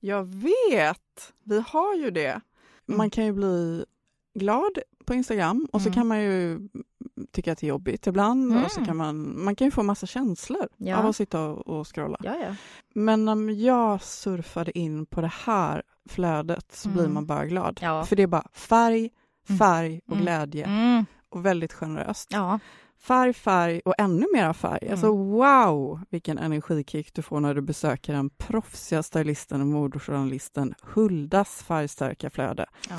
Jag 0.00 0.24
vet! 0.24 1.32
Vi 1.42 1.60
har 1.66 1.94
ju 1.94 2.10
det. 2.10 2.40
Man 2.86 2.94
Mm. 2.94 3.10
kan 3.10 3.24
ju 3.24 3.32
bli 3.32 3.84
glad 4.34 4.78
på 5.04 5.14
Instagram 5.14 5.68
och 5.72 5.82
så 5.82 5.88
Mm. 5.88 5.94
kan 5.94 6.06
man 6.06 6.20
ju 6.22 6.68
tycka 7.32 7.52
att 7.52 7.58
det 7.58 7.66
är 7.66 7.68
jobbigt 7.68 8.06
ibland 8.06 8.52
Mm. 8.52 8.64
och 8.64 8.70
så 8.72 8.84
kan 8.84 8.96
man, 8.96 9.44
man 9.44 9.56
kan 9.56 9.66
ju 9.66 9.70
få 9.70 9.82
massa 9.82 10.06
känslor 10.06 10.68
Ja. 10.76 10.96
av 10.96 11.06
att 11.06 11.16
sitta 11.16 11.40
och, 11.48 11.66
och 11.80 11.94
scrolla. 11.94 12.16
Ja, 12.22 12.36
ja. 12.46 12.54
Men 12.94 13.24
när 13.24 13.52
jag 13.52 14.02
surfade 14.02 14.78
in 14.78 15.06
på 15.06 15.20
det 15.20 15.32
här 15.46 15.82
flödet 16.08 16.72
så 16.72 16.88
blir 16.88 17.02
Mm. 17.02 17.14
man 17.14 17.26
bara 17.26 17.46
glad. 17.46 17.78
För 18.06 18.16
det 18.16 18.22
är 18.22 18.26
bara 18.26 18.48
färg, 18.52 19.10
Mm. 19.48 19.58
färg 19.58 20.00
och 20.06 20.12
Mm. 20.12 20.22
glädje 20.24 20.64
Mm. 20.64 21.04
och 21.28 21.46
väldigt 21.46 21.72
generöst. 21.72 22.28
Ja. 22.32 22.58
Färg, 22.98 23.32
färg 23.32 23.80
och 23.84 23.94
ännu 23.98 24.26
mera 24.34 24.54
färg. 24.54 24.78
Mm. 24.82 24.92
Alltså 24.92 25.12
wow 25.16 26.00
vilken 26.10 26.38
energikick 26.38 27.14
du 27.14 27.22
får 27.22 27.40
när 27.40 27.54
du 27.54 27.60
besöker 27.60 28.12
den 28.12 28.30
proffsiga 28.30 29.02
stylisten 29.02 29.60
och 29.60 29.66
modejournalisten 29.66 30.74
Huldas 30.82 31.62
färgstarka 31.62 32.30
flöde. 32.30 32.66
ja. 32.90 32.96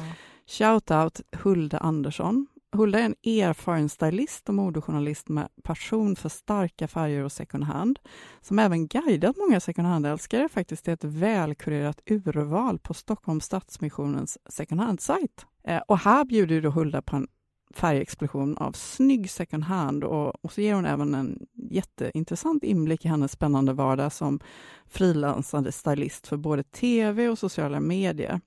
Shout 0.48 0.92
out 0.92 1.22
Hulda 1.44 1.78
Andersson. 1.78 2.48
Hulda 2.74 3.00
är 3.00 3.04
en 3.04 3.16
erfaren 3.24 3.90
stylist 3.90 4.50
och 4.50 4.56
modejournalist 4.56 5.30
med 5.30 5.48
passion 5.64 6.16
för 6.16 6.30
starka 6.30 6.88
färger 6.88 7.24
och 7.24 7.32
second 7.32 7.64
hand, 7.64 8.00
som 8.42 8.60
även 8.60 8.88
guidat 8.88 9.38
många 9.38 9.60
second 9.60 9.88
hand-älskare 9.88 10.50
faktiskt 10.50 10.84
till 10.84 10.94
ett 10.94 11.04
välkurerat 11.04 12.02
urval 12.06 12.80
på 12.80 12.94
Stockholms 12.94 13.46
Stadsmissionens 13.46 14.38
second 14.50 14.82
hand-sajt. 14.82 15.46
Eh, 15.64 15.82
och 15.88 15.98
här 15.98 16.26
bjuder 16.26 16.62
då 16.62 16.70
Hulda 16.70 17.02
på 17.02 17.16
en 17.16 17.28
färgexplosion 17.74 18.58
av 18.58 18.72
snygg 18.72 19.30
second 19.30 19.64
hand 19.64 20.04
och, 20.04 20.46
och 20.46 20.52
så 20.52 20.62
ger 20.62 20.74
hon 20.74 20.86
även 20.86 21.16
en 21.16 21.46
jätteintressant 21.54 22.64
inblick 22.64 23.06
i 23.06 23.08
hennes 23.08 23.32
spännande 23.32 23.74
vardag 23.74 24.12
som 24.12 24.40
frilansande 24.86 25.72
stylist 25.72 26.28
för 26.28 26.38
både 26.38 26.64
tv 26.64 27.30
och 27.30 27.40
sociala 27.40 27.80
medier. 27.80 28.42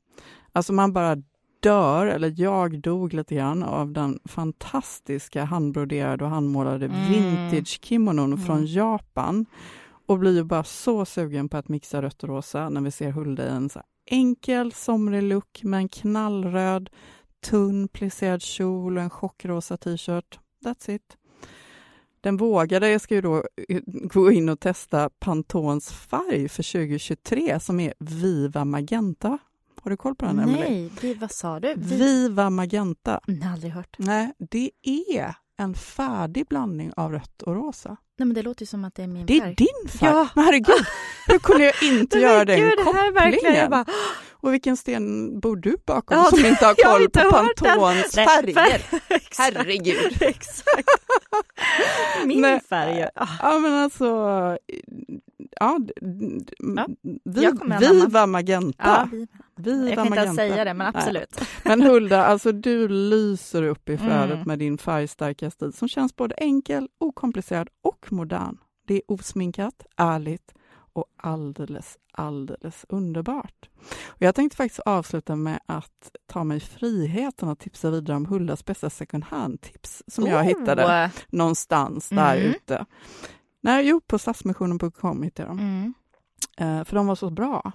Alltså 0.52 0.72
man 0.72 0.92
bara 0.92 1.16
dör, 1.66 2.06
eller 2.06 2.34
jag 2.36 2.80
dog 2.80 3.14
lite 3.14 3.34
grann 3.34 3.62
av 3.62 3.92
den 3.92 4.18
fantastiska 4.24 5.44
handbroderade 5.44 6.24
och 6.24 6.30
handmålade 6.30 6.86
Mm. 6.86 7.12
vintage 7.12 7.78
kimonon 7.82 8.32
Mm. 8.32 8.44
från 8.46 8.66
Japan. 8.66 9.46
Och 10.06 10.18
blir 10.18 10.34
ju 10.34 10.44
bara 10.44 10.64
så 10.64 11.04
sugen 11.04 11.48
på 11.48 11.56
att 11.56 11.68
mixa 11.68 12.02
rött 12.02 12.22
och 12.22 12.28
rosa 12.28 12.68
när 12.68 12.80
vi 12.80 12.90
ser 12.90 13.10
Hulda 13.10 13.46
i 13.46 13.48
en 13.48 13.68
så 13.68 13.80
enkel 14.10 14.72
somrig 14.72 15.22
look 15.22 15.62
med 15.62 15.78
en 15.78 15.88
knallröd 15.88 16.90
tunn 17.50 17.88
plisserad 17.88 18.42
kjol 18.42 18.96
och 18.96 19.02
en 19.02 19.10
chockrosa 19.10 19.76
t-shirt. 19.76 20.38
That's 20.64 20.90
it. 20.90 21.16
Den 22.20 22.36
vågade, 22.36 22.88
jag 22.90 23.00
ska 23.00 23.14
ju 23.14 23.20
då 23.20 23.44
gå 23.88 24.32
in 24.32 24.48
och 24.48 24.60
testa 24.60 25.10
Pantones 25.18 25.92
färg 25.92 26.48
för 26.48 26.62
2023 26.62 27.60
som 27.60 27.80
är 27.80 27.94
Viva 27.98 28.64
Magenta. 28.64 29.38
Har 29.86 29.90
du 29.90 29.96
koll 29.96 30.14
på 30.14 30.26
den 30.26 30.38
Emelie? 30.38 30.60
Nej, 30.70 30.90
vi, 31.00 31.14
vad 31.14 31.30
sa 31.32 31.60
du? 31.60 31.74
Vi, 31.76 31.96
Viva 31.96 32.50
Magenta. 32.50 33.20
Nej, 33.26 33.48
aldrig 33.52 33.72
hört. 33.72 33.96
Nej, 33.98 34.32
det 34.50 34.70
är 34.82 35.34
en 35.58 35.74
färdig 35.74 36.46
blandning 36.48 36.92
av 36.96 37.12
rött 37.12 37.42
och 37.42 37.54
rosa. 37.54 37.88
Nej, 38.18 38.26
men 38.26 38.34
det 38.34 38.42
låter 38.42 38.66
som 38.66 38.84
att 38.84 38.94
det 38.94 39.02
är 39.02 39.06
min 39.06 39.26
Det 39.26 39.36
är 39.36 39.40
färg. 39.40 39.54
din 39.54 39.88
färg! 39.90 40.10
Ja. 40.10 40.28
Men 40.34 40.44
herregud, 40.44 40.86
hur 41.26 41.38
kunde 41.38 41.64
jag 41.64 41.82
inte 41.82 42.18
göra 42.28 42.44
gud, 42.44 42.72
den 42.76 42.94
verkligen, 43.14 43.32
kopplingen? 43.32 43.54
jag 43.60 43.70
bara, 43.70 43.84
Och 44.30 44.52
vilken 44.54 44.76
sten 44.76 45.40
bor 45.40 45.56
du 45.56 45.76
bakom 45.86 46.18
Ja, 46.18 46.24
som 46.24 46.38
inte 46.46 46.66
har 46.66 46.74
koll 46.92 47.02
inte 47.02 47.20
på 47.20 47.36
hört 47.36 47.56
den. 47.56 48.02
Färger? 48.26 48.54
färg- 48.54 49.00
Exakt. 49.08 49.56
Herregud. 49.56 50.22
Exakt. 50.22 50.88
Min 52.24 52.40
Nej. 52.40 52.60
färg. 52.68 53.08
Ah, 53.14 53.26
Ja 53.42 53.58
men 53.58 53.72
alltså, 53.74 54.06
ja, 55.60 55.78
Ja, 56.58 56.86
vi. 57.22 57.50
Viva 57.92 58.26
Magenta. 58.26 58.84
Ja, 58.84 59.08
vi, 59.12 59.26
Viva 59.56 59.88
jag 59.88 59.94
kan 59.96 60.06
inte 60.06 60.18
ens 60.18 60.36
Magenta. 60.36 60.54
säga 60.54 60.64
det, 60.64 60.74
men 60.74 60.92
Nej. 60.94 61.02
absolut. 61.02 61.40
Men 61.64 61.82
Hulda, 61.82 62.24
alltså 62.24 62.52
du 62.52 62.88
lyser 62.88 63.62
upp 63.62 63.88
i 63.88 63.98
flödet 63.98 64.34
Mm. 64.34 64.46
med 64.48 64.58
din 64.58 64.78
färgstarka 64.78 65.50
stil 65.50 65.72
som 65.72 65.88
känns 65.88 66.16
både 66.16 66.34
enkel, 66.34 66.88
okomplicerad 66.98 67.68
och 67.82 68.06
modern. 68.12 68.58
Det 68.86 68.94
är 68.94 69.02
osminkat, 69.08 69.86
ärligt 69.96 70.54
och 70.92 71.04
alldeles, 71.16 71.98
alldeles 72.12 72.84
underbart. 72.88 73.68
Och 74.06 74.22
jag 74.22 74.34
tänkte 74.34 74.56
faktiskt 74.56 74.80
avsluta 74.80 75.36
med 75.36 75.60
att 75.66 76.10
ta 76.26 76.44
mig 76.44 76.60
friheten 76.60 77.48
att 77.48 77.58
tipsa 77.60 77.90
vidare 77.90 78.16
om 78.16 78.26
Huldas 78.26 78.64
bästa 78.64 78.90
second 78.90 79.24
hand-tips 79.24 80.02
som 80.06 80.26
jag 80.26 80.44
hittade 80.44 80.84
Oh. 80.84 81.10
någonstans 81.28 82.08
där 82.08 82.36
Mm. 82.36 82.50
ute. 82.50 82.84
Nej, 83.66 83.88
jo, 83.88 84.00
på 84.00 84.18
stadsmissionen.com 84.18 85.22
hittade 85.22 85.48
jag 85.48 85.56
dem. 85.56 85.64
Mm. 85.66 85.94
Eh, 86.78 86.84
för 86.84 86.96
de 86.96 87.06
var 87.06 87.14
så 87.14 87.30
bra. 87.30 87.72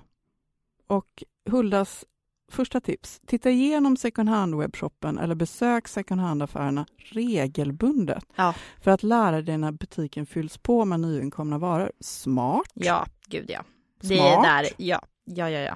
Och 0.88 1.24
Huldas 1.50 2.06
första 2.52 2.82
tips, 2.82 3.22
titta 3.26 3.50
igenom 3.50 3.98
second 3.98 4.30
hand-webbshoppen 4.30 5.20
eller 5.20 5.36
besök 5.36 5.88
second 5.88 6.22
hand-affärerna 6.22 6.86
regelbundet 6.98 8.24
Ja. 8.36 8.54
för 8.82 8.92
att 8.92 9.04
lära 9.04 9.42
dig 9.42 9.58
när 9.58 9.72
butiken 9.72 10.26
fylls 10.26 10.58
på 10.58 10.86
med 10.86 11.00
nyinkomna 11.00 11.58
varor. 11.58 11.92
Smart. 12.00 12.72
Ja, 12.74 13.06
gud 13.28 13.46
ja. 13.50 13.64
Det 14.02 14.08
Smart. 14.08 14.46
är 14.46 14.62
där, 14.64 14.70
ja. 14.78 15.02
Ja, 15.26 15.50
ja, 15.50 15.60
ja. 15.60 15.76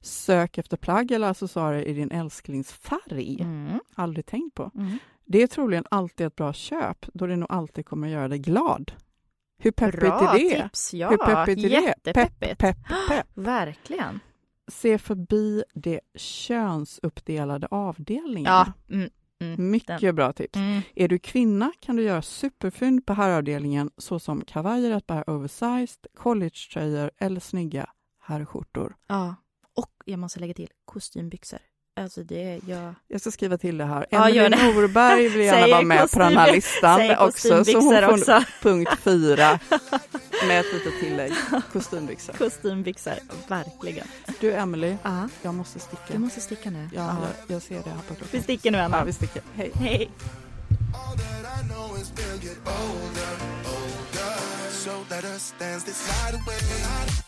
Sök 0.00 0.58
efter 0.58 0.76
plagg 0.76 1.10
eller 1.10 1.30
accessoarer 1.30 1.82
i 1.84 1.92
din 1.92 2.10
älsklingsfärg. 2.10 3.40
Mm. 3.40 3.80
Aldrig 3.94 4.26
tänkt 4.26 4.54
på. 4.54 4.70
Mm. 4.74 4.98
Det 5.24 5.42
är 5.42 5.46
troligen 5.46 5.84
alltid 5.90 6.26
ett 6.26 6.36
bra 6.36 6.52
köp 6.52 7.06
då 7.14 7.26
det 7.26 7.36
nog 7.36 7.52
alltid 7.52 7.86
kommer 7.86 8.08
göra 8.08 8.28
dig 8.28 8.38
glad. 8.38 8.92
Hur 9.58 9.70
peppigt 9.70 10.00
Bra 10.00 10.34
är 10.34 10.38
det? 10.38 10.62
tips, 10.62 10.94
ja. 10.94 11.10
Hur 11.10 11.16
peppigt 11.16 11.58
är 11.64 11.68
det? 11.68 11.80
Jättepeppigt. 11.82 12.58
Pepp, 12.58 12.76
pepp, 12.88 13.08
pepp. 13.08 13.26
Verkligen. 13.34 14.20
Se 14.68 14.98
förbi 14.98 15.64
de 15.74 16.00
könsuppdelade 16.14 17.66
avdelningarna. 17.70 18.72
Ja. 18.86 18.94
Mm. 18.94 19.10
Mm. 19.40 19.70
Mycket 19.70 20.00
Den. 20.00 20.14
bra 20.14 20.32
tips. 20.32 20.56
Mm. 20.56 20.80
Är 20.94 21.08
du 21.08 21.18
kvinna 21.18 21.72
kan 21.80 21.96
du 21.96 22.02
göra 22.02 22.22
superfynd 22.22 23.06
på 23.06 23.12
herravdelningen 23.12 23.90
såsom 23.96 24.44
kavajer 24.44 24.90
att 24.90 25.06
bära 25.06 25.24
oversized, 25.26 26.06
collegetröjor 26.16 27.10
eller 27.18 27.40
snygga 27.40 27.90
herrskjortor. 28.18 28.96
Ja. 29.06 29.34
Och 29.76 29.92
jag 30.04 30.18
måste 30.18 30.40
lägga 30.40 30.54
till 30.54 30.68
kostymbyxor. 30.84 31.60
Alltså 32.02 32.22
det, 32.22 32.60
jag... 32.66 32.94
Jag 33.08 33.20
ska 33.20 33.30
skriva 33.30 33.58
till 33.58 33.78
det 33.78 33.84
här. 33.84 34.06
Ja, 34.10 34.28
Emelie 34.28 34.48
det. 34.48 34.72
Norberg 34.72 35.28
vill 35.28 35.40
gärna 35.44 35.66
vara 35.66 35.82
med 35.82 36.10
på 36.10 36.18
den 36.18 36.36
här 36.36 36.46
kostym- 36.48 36.54
listan 36.54 37.16
också, 37.18 37.64
så 37.64 37.78
hon 37.80 37.92
får 38.00 38.12
också. 38.12 38.44
punkt 38.62 38.90
fyra 39.02 39.58
med 40.48 40.60
ett 40.60 40.72
litet 40.74 41.00
tillägg. 41.00 41.32
Kostymbyxor. 41.72 42.32
Kostymbyxor, 42.32 43.14
verkligen. 43.48 44.06
Du 44.40 44.52
Emelie, 44.52 44.98
Ja, 45.02 45.28
jag 45.42 45.54
måste 45.54 45.78
sticka. 45.78 46.02
du 46.12 46.18
måste 46.18 46.40
sticka 46.40 46.70
nu. 46.70 46.88
Ja, 46.94 47.16
jag, 47.48 47.54
jag 47.56 47.62
ser 47.62 47.74
det 47.74 47.90
här 47.90 47.96
på 48.08 48.14
klockan. 48.14 48.28
Vi 48.30 48.42
sticker 48.42 48.70
nu, 48.70 48.78
Ja, 48.78 48.84
Anna. 48.84 49.04
vi 49.04 49.12
sticker. 49.12 49.42
Hej. 49.56 49.70
Hej. 49.74 50.10
So 54.70 54.90
let 55.10 55.24
us 55.24 55.54
dance 55.58 55.86
this 55.86 56.08
night 56.08 56.34
away. 56.42 57.27